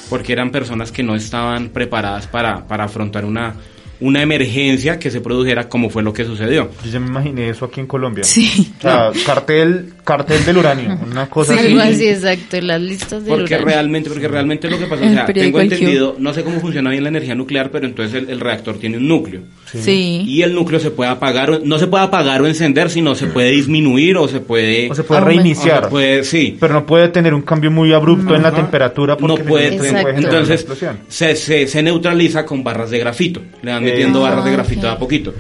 [0.10, 3.56] Porque eran personas que no estaban preparadas para, para afrontar una,
[4.00, 6.70] una emergencia que se produjera como fue lo que sucedió.
[6.86, 8.24] Yo ya me imaginé eso aquí en Colombia.
[8.24, 8.72] Sí.
[8.78, 11.68] O sea, cartel, cartel del uranio, una cosa así.
[11.68, 15.26] Algo así, exacto, las listas de Porque realmente, porque realmente lo que pasa, o sea,
[15.26, 18.78] tengo entendido, no sé cómo funciona bien la energía nuclear, pero entonces el, el reactor
[18.78, 19.42] tiene un núcleo.
[19.66, 20.24] Sí.
[20.26, 23.28] Y el núcleo se puede apagar, o- no se puede apagar o encender, sino se
[23.28, 24.90] puede disminuir o se puede...
[24.92, 25.42] O se puede Aumenta.
[25.42, 25.80] reiniciar.
[25.82, 26.58] o se puede- sí.
[26.60, 29.92] Pero no puede tener un cambio muy abrupto en la temperatura porque no puede, puede
[29.92, 30.66] una entonces
[31.08, 33.74] se, se, se neutraliza con barras de grafito, le Eh.
[33.92, 35.34] Metiendo barras de Ah, grafito de a poquito,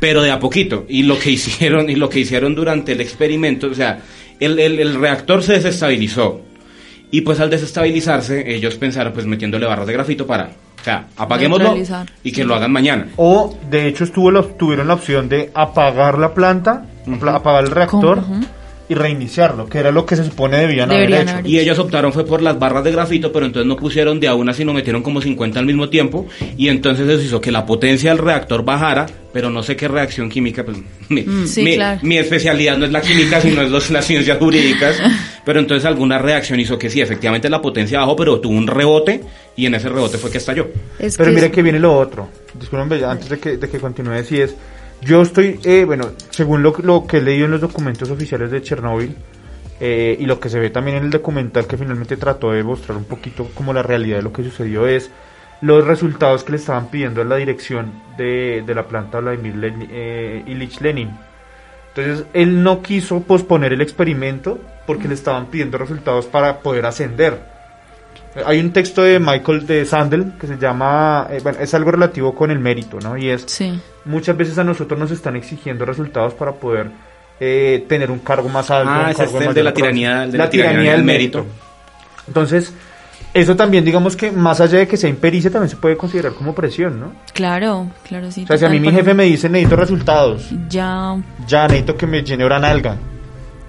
[0.00, 0.84] pero de a poquito.
[0.88, 4.00] Y lo que hicieron y lo que hicieron durante el experimento, o sea,
[4.40, 6.40] el, el, el reactor se desestabilizó
[7.10, 10.44] y pues al desestabilizarse ellos pensaron pues metiéndole barras de grafito para,
[10.80, 11.74] o sea, apaguémoslo
[12.24, 13.08] y que lo hagan mañana.
[13.16, 16.86] O, de hecho, estuvo la- tuvieron la opción de apagar la planta,
[17.28, 18.40] apagar el reactor Ujú.
[18.92, 21.30] Y reiniciarlo, que era lo que se supone debían, haber hecho.
[21.32, 24.28] haber Y ellos optaron fue por las barras de grafito, pero entonces no pusieron de
[24.28, 26.26] a una, sino metieron como 50 al mismo tiempo.
[26.56, 30.28] Y entonces eso hizo que la potencia del reactor bajara, pero no sé qué reacción
[30.28, 30.64] química.
[30.64, 30.78] Pues,
[31.08, 32.00] mi, Sí, mi- claro.
[32.02, 34.96] mi especialidad no es la química, sino es los- las ciencias jurídicas.
[35.44, 39.22] Pero entonces alguna reacción hizo que sí, efectivamente la potencia bajó, pero tuvo un rebote
[39.56, 40.68] y en ese rebote fue que estalló.
[41.00, 42.28] Es Pero que mire es- que viene lo otro.
[42.54, 44.54] Disculpenme, ya, antes de que, de que continúe, si es.
[45.02, 48.62] Yo estoy, eh, bueno, según lo, lo que he leído en los documentos oficiales de
[48.62, 49.16] Chernóbil
[49.80, 52.96] eh, y lo que se ve también en el documental que finalmente trató de mostrar
[52.96, 55.10] un poquito como la realidad de lo que sucedió es
[55.60, 59.88] los resultados que le estaban pidiendo a la dirección de, de la planta Vladimir Lenin,
[59.90, 61.10] eh, Ilich Lenin.
[61.88, 67.51] Entonces él no quiso posponer el experimento porque le estaban pidiendo resultados para poder ascender.
[68.46, 72.34] Hay un texto de Michael de Sandel que se llama, eh, bueno, es algo relativo
[72.34, 73.16] con el mérito, ¿no?
[73.18, 73.78] Y es, Sí.
[74.06, 76.90] muchas veces a nosotros nos están exigiendo resultados para poder
[77.44, 78.88] eh, tener un cargo más alto.
[78.90, 81.44] Ah, un ese cargo es el mayor de la tiranía- de la tiranía del mérito.
[82.28, 82.72] Entonces,
[83.34, 86.54] eso también, digamos que más allá de que sea impericia, también se puede considerar como
[86.54, 87.12] presión, ¿no?
[87.34, 88.44] Claro, claro, sí.
[88.44, 91.16] O sea, si a mí mi jefe me dice necesito resultados, Ya,
[91.46, 92.96] ya necesito que me llene una nalga,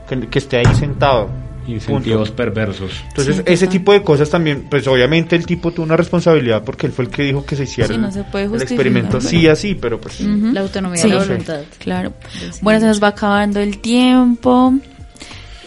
[0.07, 1.29] que, que esté ahí sentado.
[1.67, 2.35] Incentivos Punto.
[2.35, 2.91] perversos.
[3.09, 6.87] Entonces, Sí, ese tipo de cosas también, pues obviamente el tipo tuvo una responsabilidad porque
[6.87, 9.17] él fue el que dijo que se hiciera Sí, el, no se puede el experimento
[9.19, 10.19] pero- sí así, pero pues...
[10.21, 10.51] Ujú.
[10.51, 11.09] la autonomía Sí.
[11.09, 11.61] de la voluntad.
[11.79, 12.13] Claro.
[12.61, 14.73] Bueno, se nos va acabando el tiempo.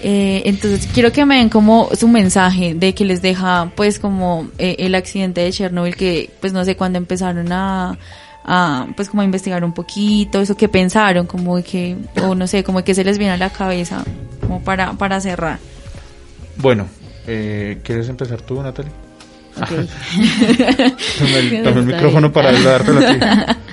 [0.02, 4.46] Eh, entonces quiero que me den como su mensaje de que les deja pues como
[4.58, 7.96] eh, el accidente de Chernobyl que pues no sé cuándo empezaron a,
[8.44, 12.62] a pues como a investigar un poquito eso que pensaron como que o no sé
[12.62, 14.04] como que se les viene a la cabeza
[14.42, 15.58] como para para cerrar
[16.58, 16.88] Bueno,
[17.26, 18.92] eh, ¿quieres empezar tú, Natalie?
[19.56, 19.68] Ok.
[21.18, 23.56] Toma el, el micrófono para dártelo a.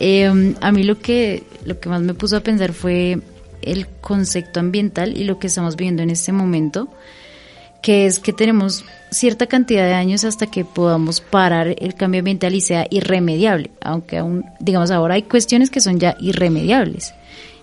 [0.00, 3.18] Eh, a mí lo que, lo que más me puso a pensar fue
[3.62, 6.88] el concepto ambiental y lo que estamos viviendo en este momento,
[7.82, 12.54] que es que tenemos cierta cantidad de años hasta que podamos parar el cambio ambiental
[12.54, 17.14] y sea irremediable, aunque aún, digamos, ahora hay cuestiones que son ya irremediables.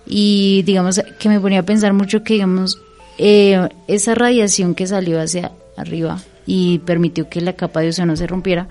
[0.06, 2.80] Y digamos que me ponía a pensar mucho que, digamos,
[3.18, 8.26] eh, esa radiación que salió hacia arriba y permitió que la capa de ozono se
[8.26, 8.68] rompiera,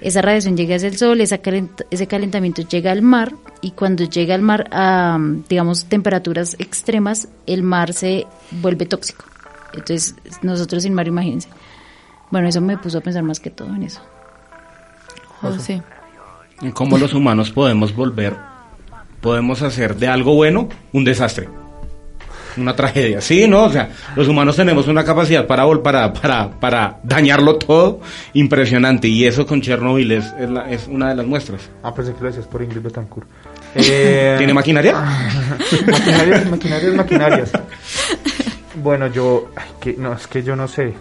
[0.00, 3.32] esa radiación llega hacia el sol, esa calent- ese calentamiento llega al mar
[3.62, 5.18] y cuando llega al mar a,
[5.48, 9.24] digamos, temperaturas extremas, el mar se vuelve tóxico.
[9.72, 11.48] Entonces, nosotros sin mar, imagínense.
[12.30, 14.00] Bueno, eso me puso a pensar más que todo en eso.
[15.40, 15.82] José
[16.62, 18.36] En cómo los humanos podemos volver,
[19.20, 21.48] podemos hacer de algo bueno un desastre.
[22.56, 23.64] Una tragedia, sí, ¿no?
[23.64, 28.00] O sea, los humanos tenemos una capacidad para, para, para, para dañarlo todo
[28.32, 31.68] impresionante y eso con Chernobyl es, es, la- es una de las muestras.
[31.82, 33.28] Ah, pensé que lo decías por Ingrid Betancourt.
[33.76, 34.94] Eh, ¿Tiene maquinaria?
[35.90, 37.50] maquinarias, maquinarias, maquinarias.
[38.76, 40.94] Bueno, yo, ay, que, no, es que yo no sé.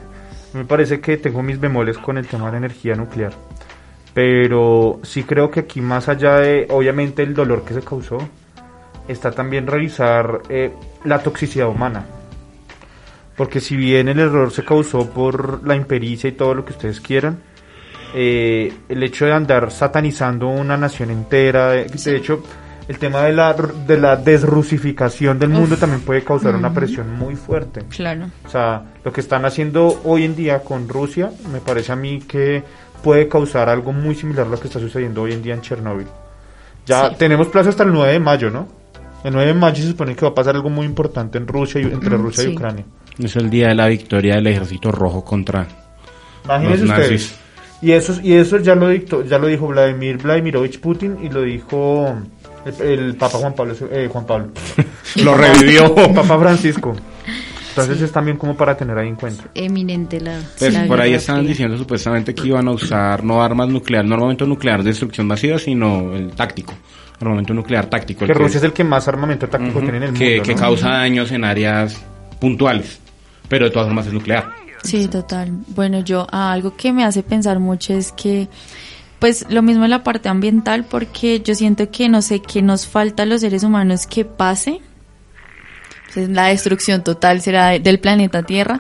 [0.54, 3.32] Me parece que tengo mis bemoles con el tema de la energía nuclear.
[4.14, 8.18] Pero sí creo que aquí más allá de, obviamente, el dolor que se causó,
[9.08, 10.72] está también revisar eh,
[11.04, 12.06] la toxicidad humana.
[13.36, 17.01] Porque si bien el error se causó por la impericia y todo lo que ustedes
[17.01, 17.39] quieran,
[18.16, 22.43] eh, el hecho de andar satanizando una nación entera, de, de hecho,
[22.88, 27.36] el tema de la, de la desrusificación del mundo también puede causar una presión muy
[27.36, 27.82] fuerte.
[27.89, 31.95] claro O sea, lo que están haciendo hoy en día con Rusia, me parece a
[31.95, 32.64] mí que
[33.01, 36.08] puede causar algo muy similar a lo que está sucediendo hoy en día en Chernóbil.
[36.86, 37.16] Ya Sí.
[37.18, 38.68] tenemos plazo hasta el 9 de mayo, ¿no?
[39.24, 41.82] El 9 de mayo se supone que va a pasar algo muy importante en Rusia
[41.82, 42.53] y entre Rusia y.
[42.53, 42.86] Ucrania.
[43.17, 45.67] Es el día de la victoria del ejército rojo contra
[46.45, 47.36] Imagínense los ustedes.
[47.82, 51.41] Y eso, y eso ya lo dictó, ya lo dijo Vladimir Vladimirovich Putin y lo
[51.41, 52.15] dijo
[52.65, 54.47] El, el Papa Juan Pablo, eh, Juan Pablo.
[55.24, 55.93] Lo revivió.
[55.93, 56.95] Papa Francisco.
[57.76, 59.45] Entonces es también como para tener ahí en cuenta.
[59.55, 60.39] Eminente la.
[60.59, 61.49] Pues la por ahí estaban Fría.
[61.49, 65.57] diciendo supuestamente que iban a usar no armas nucleares, no armamento nuclear de destrucción masiva,
[65.57, 66.74] sino el táctico.
[67.19, 68.26] Armamento nuclear táctico.
[68.26, 70.43] Que Rusia es el que más armamento táctico tiene en el que, mundo.
[70.43, 70.59] que ¿no?
[70.59, 71.99] causa daños en áreas
[72.39, 72.99] puntuales,
[73.47, 74.51] pero de todas formas es nuclear.
[74.84, 75.51] Sí, total.
[75.69, 78.49] Bueno, yo ah, algo que me hace pensar mucho es que,
[79.19, 82.86] pues lo mismo en la parte ambiental, porque yo siento que no sé qué nos
[82.86, 84.82] falta a los seres humanos que pase.
[86.14, 88.80] Pues, la destrucción total será de- del planeta Tierra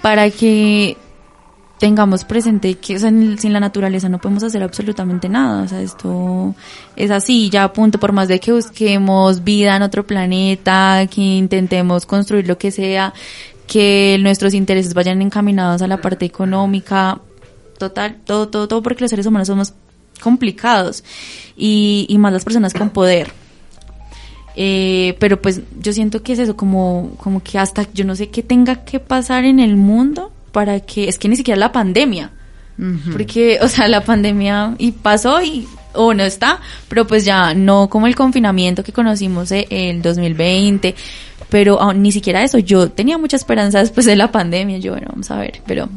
[0.00, 0.96] para que
[1.78, 5.62] tengamos presente que sin la naturaleza no podemos hacer absolutamente nada.
[5.64, 6.54] O sea, esto
[6.94, 11.20] es así, ya a punto, por más de que busquemos vida en otro planeta, que
[11.20, 13.12] intentemos construir lo que sea,
[13.66, 17.18] que nuestros intereses vayan encaminados a la parte económica,
[17.78, 19.74] total, todo, todo, todo, porque los seres humanos somos
[20.20, 21.02] complicados
[21.56, 23.32] y, y más las personas con poder.
[24.54, 28.28] Eh, pero pues yo siento que es eso, como, como que hasta yo no sé
[28.28, 32.30] qué tenga que pasar en el mundo para que, es que ni siquiera la pandemia,
[33.12, 37.88] porque, o sea, la pandemia y pasó y, o no está, pero pues ya no
[37.88, 40.94] como el confinamiento que conocimos eh, el 2020,
[41.48, 45.30] pero ni siquiera eso, yo tenía mucha esperanza después de la pandemia, yo bueno, vamos
[45.30, 45.88] a ver, pero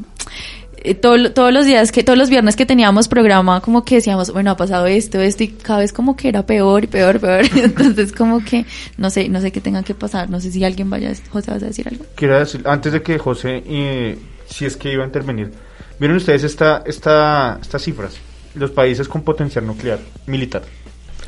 [0.91, 4.31] eh, todo- todos los días que todos los viernes que teníamos programa como que decíamos
[4.31, 7.45] bueno ha pasado esto esto y cada vez como que era peor y peor peor
[7.55, 8.65] entonces como que
[8.97, 11.63] no sé no sé qué tenga que pasar no sé si alguien vaya José vas
[11.63, 14.17] a decir algo Quiero decir, antes de que José, eh,
[14.47, 15.51] si es que iba a intervenir,
[15.99, 18.15] miren ustedes esta, esta, estas cifras.
[18.53, 20.61] Los países con potencial nuclear, militar.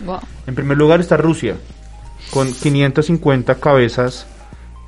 [0.05, 1.55] wow En primer lugar está Rusia,
[2.31, 4.27] con 550 cabezas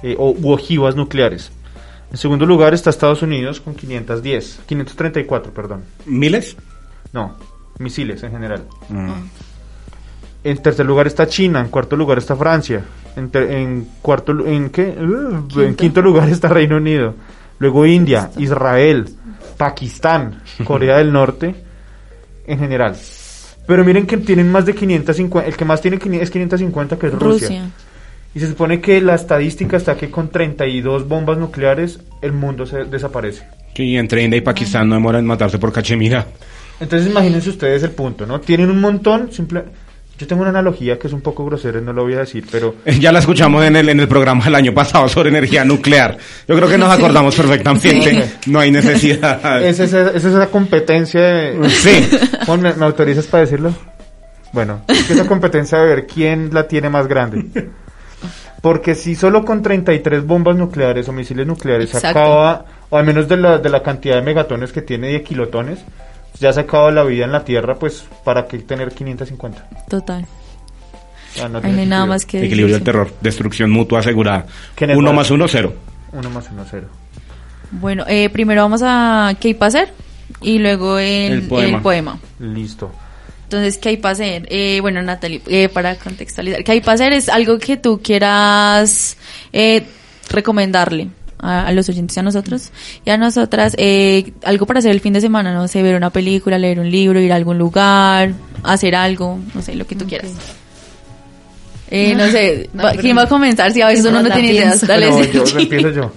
[0.04, 1.52] eh, o u ojivas nucleares.
[2.12, 5.84] En segundo lugar está Estados Unidos con 510, 534, perdón.
[6.06, 6.56] ¿Miles?
[7.14, 7.36] No,
[7.78, 8.64] misiles en general.
[8.90, 9.10] Mm.
[10.44, 12.84] En tercer lugar está China, en cuarto lugar está Francia,
[13.16, 14.96] en, ter- en cuarto en qué?
[14.98, 17.14] Uh, en quinto lugar está Reino Unido,
[17.60, 19.10] luego India, Israel,
[19.58, 21.54] Pakistán, Corea del Norte,
[22.48, 22.96] en general.
[23.68, 27.08] Pero miren que tienen más de 550, el que más tiene 500 es 550 que
[27.08, 27.48] es Rusia.
[27.48, 27.70] Rusia
[28.34, 32.86] Y se supone que la estadística está que con 32 bombas nucleares el mundo se
[32.86, 33.48] desaparece.
[33.76, 36.28] Sí, entre India y Pakistán no demoran en matarse por Cachemira.
[36.80, 38.40] Entonces imagínense ustedes el punto, ¿no?
[38.40, 39.64] Tienen un montón, simple...
[40.18, 42.46] Yo tengo una analogía que es un poco grosera, y no lo voy a decir,
[42.52, 46.18] pero Ya la escuchamos en el, en el programa del año pasado sobre energía nuclear.
[46.46, 48.30] Yo creo que nos acordamos perfectamente.
[48.48, 49.64] No hay necesidad.
[49.64, 51.70] es esa, es esa competencia de...
[51.70, 52.10] Sí.
[52.62, 53.74] ¿me, me autorizas para decirlo?
[54.52, 57.46] Bueno, es esa competencia de ver quién la tiene más grande.
[58.62, 63.28] Porque si solo con 33 bombas nucleares o misiles nucleares se acaba, o al menos
[63.28, 65.80] de la, de la cantidad de megatones que tiene y de kilotones,
[66.40, 69.68] ya se acaba la vida en la Tierra, pues ¿para qué tener 550?
[69.90, 70.26] total
[71.42, 73.12] Ah, no hay nada más que Equilibrio del terror.
[73.22, 74.46] Destrucción mutua asegurada.
[74.76, 75.74] ¿Qué en el Uno más uno, cero.
[76.12, 76.88] Uno más uno, cero.
[77.72, 79.94] bueno eh, primero vamos a qué hay para hacer
[80.42, 81.78] y luego el, El poema.
[81.78, 82.20] el poema.
[82.40, 82.92] Listo.
[83.50, 84.46] Entonces, ¿qué hay para hacer?
[84.52, 87.14] Eh, bueno, Natalie, eh, para contextualizar, ¿qué hay para hacer?
[87.14, 89.18] Es algo que tú quieras
[89.52, 89.86] eh,
[90.30, 91.08] recomendarle
[91.40, 92.70] a, a los oyentes y a nosotros
[93.04, 96.12] y a nosotras, eh, algo para hacer el fin de semana, no sé, ver una
[96.12, 100.06] película, leer un libro, ir a algún lugar, hacer algo, no sé, lo que tú
[100.06, 100.30] quieras.
[101.90, 103.72] Eh, no sé, No, ¿quién va a comenzar?
[103.74, 105.10] Si a veces no uno no tiene ideas, dale.
[105.10, 106.12] No, yo, empiezo yo.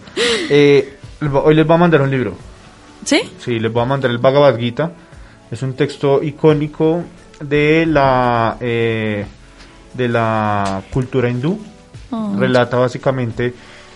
[0.50, 0.98] Eh,
[1.32, 2.36] hoy les voy a mandar un libro.
[3.06, 3.22] ¿Sí?
[3.42, 4.92] Sí, les voy a mandar el Bhagavad Gita.
[5.50, 7.04] Es un texto icónico
[7.42, 9.24] de la eh,
[9.94, 11.58] de la cultura hindú.
[12.10, 12.34] Oh.
[12.38, 13.54] Relata básicamente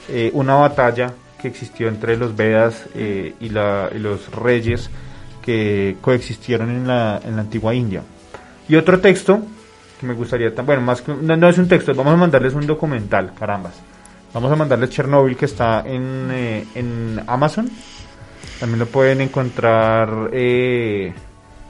[0.08, 4.90] eh, una batalla que existió entre los Vedas eh, y, la- y los reyes
[5.42, 8.02] que coexistieron en la, en la antigua India.
[8.68, 9.40] Y otro texto
[10.00, 12.66] que me gustaría, bueno, más que, no, no es un texto, vamos a mandarles un
[12.66, 13.74] documental, carambas.
[14.34, 17.70] Vamos a mandarles Chernobyl que está en, eh, en Amazon.
[18.60, 21.12] También lo pueden encontrar eh,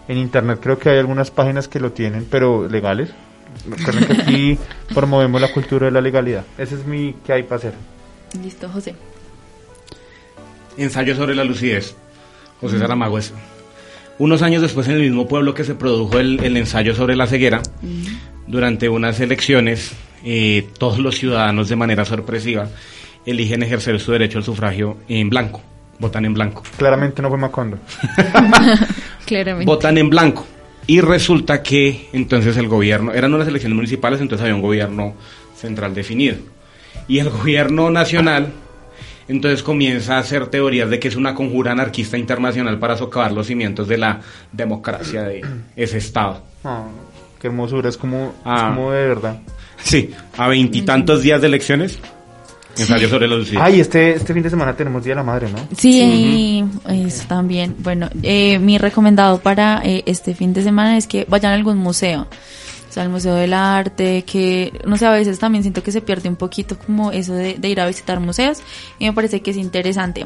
[0.09, 0.59] en internet.
[0.62, 3.11] Creo que hay algunas páginas que lo tienen, pero legales.
[3.68, 4.59] Recuerden que aquí
[4.94, 6.44] promovemos la cultura de la legalidad.
[6.59, 7.74] Ese es mi que hay para hacer.
[8.42, 8.94] Listo, José.
[10.76, 11.96] Ensayo sobre la lucidez.
[12.61, 13.32] José Saramago es.
[14.18, 17.26] Unos años después, en el mismo pueblo que se produjo el, el ensayo sobre la
[17.26, 17.62] ceguera,
[18.46, 19.92] durante unas elecciones,
[20.24, 22.68] eh, todos los ciudadanos, de manera sorpresiva,
[23.26, 25.61] eligen ejercer su derecho al sufragio en blanco.
[25.99, 26.62] Votan en blanco.
[26.76, 27.78] Claramente no fue Macondo.
[29.26, 29.64] Claramente.
[29.66, 30.47] Votan en blanco.
[30.86, 35.14] Y resulta que entonces el gobierno, eran unas elecciones municipales, entonces había un gobierno
[35.57, 36.36] central definido.
[37.09, 38.53] Y el gobierno nacional
[39.28, 43.49] entonces comienza a hacer teorías de que es una conjura anarquista internacional para socavar los
[43.49, 44.20] cimientos de la
[44.53, 45.44] democracia de
[45.76, 46.42] ese estado.
[46.62, 46.84] Ah.
[47.40, 48.72] Qué hermosura, es como, es Ah.
[48.74, 49.38] como de verdad.
[49.82, 51.99] Sí, a veintitantos días de elecciones,
[52.79, 53.64] ensayo sobre los suicidios.
[53.64, 55.59] Ay, este, este fin de semana tenemos Día de la Madre, ¿no?
[55.77, 57.77] Sí, eso también.
[57.79, 61.79] Bueno, eh, mi recomendado para eh, este fin de semana es que vayan a algún
[61.79, 62.27] museo.
[62.89, 66.01] O sea, al Museo del Arte, que, no sé, a veces también siento que se
[66.01, 68.61] pierde un poquito como eso de, de ir a visitar museos
[68.99, 70.24] y me parece que es interesante.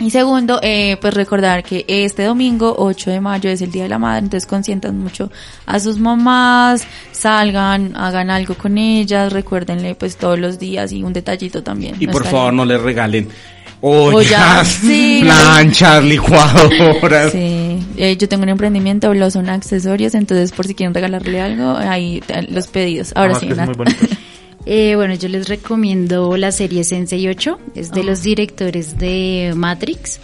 [0.00, 3.90] Y segundo, eh, pues recordar que este domingo, 8 de mayo, es el Día de
[3.90, 5.30] la Madre, entonces consientan mucho
[5.66, 11.12] a sus mamás, salgan, hagan algo con ellas, recuérdenle pues todos los días y un
[11.12, 11.96] detallito también.
[12.00, 13.28] Y no por favor no les regalen
[13.82, 15.20] Ollas, sí.
[15.22, 17.32] planchas, licuadoras.
[17.32, 21.76] Sí, eh, yo tengo un emprendimiento, los son accesorios, entonces por si quieren regalarle algo,
[21.76, 23.12] ahí te- los pedidos.
[23.14, 23.76] Ahora Además sí,
[24.08, 24.16] que
[24.66, 28.04] Eh, bueno, yo les recomiendo la serie Sensei 8, es de Ah.
[28.04, 30.20] los directores de Matrix.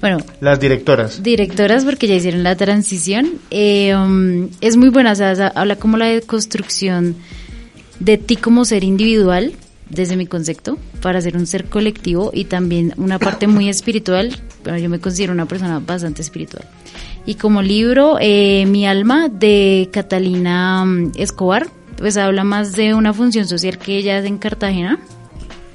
[0.00, 1.22] Bueno, Las directoras.
[1.22, 3.32] directoras porque ya hicieron la transición.
[3.50, 7.16] Eh, um, es muy buena, o sea, habla como la construcción
[7.98, 9.52] de ti como ser individual,
[9.88, 14.36] desde mi concepto, para ser un ser colectivo y también una parte muy espiritual.
[14.64, 16.64] Bueno, yo me considero una persona bastante espiritual.
[17.26, 21.68] Y como libro, eh, Mi alma de Catalina mm, Escobar,
[22.00, 24.98] pues habla más de una función social que ella hace en Cartagena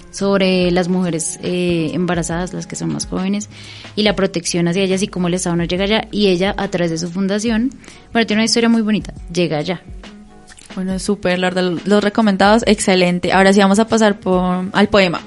[0.09, 3.49] sobre las mujeres eh, embarazadas, las que son más jóvenes,
[3.95, 6.07] y la protección hacia ellas y cómo el Estado no llega allá.
[6.11, 7.69] Y ella, a través de su fundación,
[8.11, 9.81] bueno, tiene una historia muy bonita, llega allá.
[10.73, 13.31] Bueno, súper, la verdad, los recomendados, excelente.
[13.31, 15.21] Ahora sí vamos a pasar por, al poema.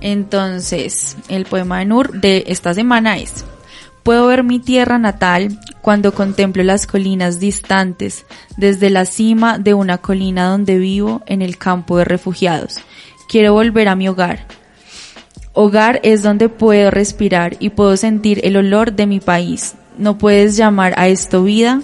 [0.00, 3.44] Entonces, el poema de Nur de esta semana es,
[4.04, 8.26] Puedo ver mi tierra natal cuando contemplo las colinas distantes
[8.58, 12.76] desde la cima de una colina donde vivo en el campo de refugiados.
[13.30, 14.46] Quiero volver a mi hogar.
[15.54, 19.74] Hogar es donde puedo respirar y puedo sentir el olor de mi país.
[19.96, 21.80] No puedes llamar a esto vida,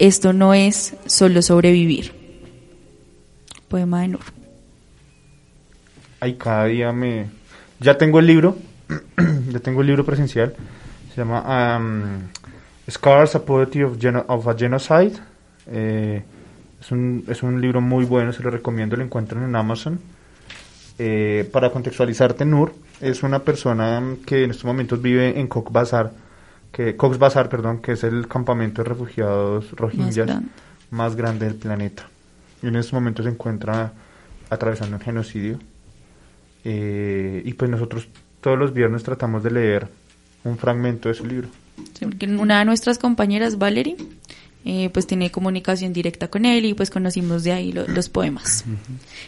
[0.00, 2.12] esto no es solo sobrevivir.
[3.68, 4.24] Poema de Nur.
[6.18, 7.26] Ay, cada día me...
[7.78, 8.56] Ya tengo el libro,
[9.52, 10.56] ya tengo el libro presencial.
[11.14, 12.02] Se llama um,
[12.88, 15.12] Scars, a Poetry of, Geno- of a Genocide.
[15.66, 16.22] Eh,
[16.80, 19.98] es, un, es un libro muy bueno, se lo recomiendo, lo encuentran en Amazon.
[20.98, 26.12] Eh, para contextualizarte, Nur es una persona que en estos momentos vive en Cox's Bazar,
[26.70, 30.48] que, Cox's Bazar, perdón, que es el campamento de refugiados rohingyas grande.
[30.90, 32.06] más grande del planeta.
[32.62, 33.92] Y en estos momentos se encuentra
[34.50, 35.58] atravesando un genocidio.
[36.64, 38.06] Eh, y pues nosotros
[38.42, 39.88] todos los viernes tratamos de leer
[40.44, 41.48] un fragmento de su libro.
[41.98, 43.96] Sí, porque Una de nuestras compañeras, Valerie,
[44.64, 48.64] eh, pues tiene comunicación directa con él y pues conocimos de ahí lo- los poemas.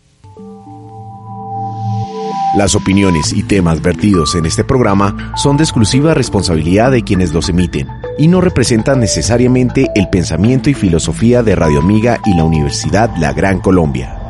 [2.56, 7.48] Las opiniones y temas vertidos en este programa son de exclusiva responsabilidad de quienes los
[7.48, 7.86] emiten
[8.18, 13.32] y no representan necesariamente el pensamiento y filosofía de Radio Amiga y la Universidad La
[13.32, 14.27] Gran Colombia.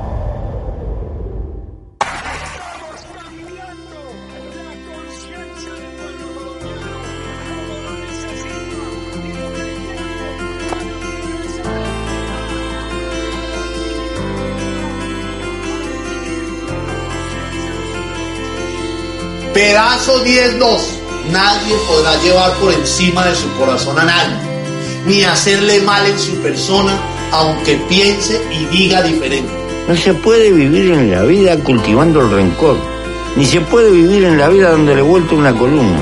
[19.98, 20.78] Pedazo 10-2.
[21.32, 24.36] Nadie podrá llevar por encima de su corazón a nadie,
[25.06, 26.96] ni hacerle mal en su persona,
[27.32, 29.50] aunque piense y diga diferente.
[29.88, 32.76] No se puede vivir en la vida cultivando el rencor,
[33.34, 35.98] ni se puede vivir en la vida dándole vuelta una columna.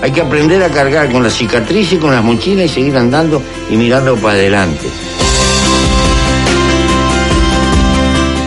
[0.00, 3.42] Hay que aprender a cargar con la cicatriz y con las mochilas y seguir andando
[3.68, 4.88] y mirando para adelante.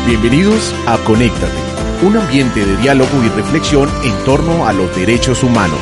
[0.06, 1.66] Bienvenidos a Conéctate,
[2.04, 5.80] un ambiente de diálogo y reflexión en torno a los derechos humanos.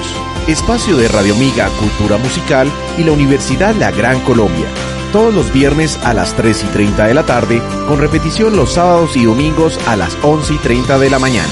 [0.47, 4.67] Espacio de Radio Amiga Cultura Musical y la Universidad La Gran Colombia.
[5.11, 9.15] Todos los viernes a las 3 y 30 de la tarde, con repetición los sábados
[9.17, 11.49] y domingos a las 11 y 30 de la mañana.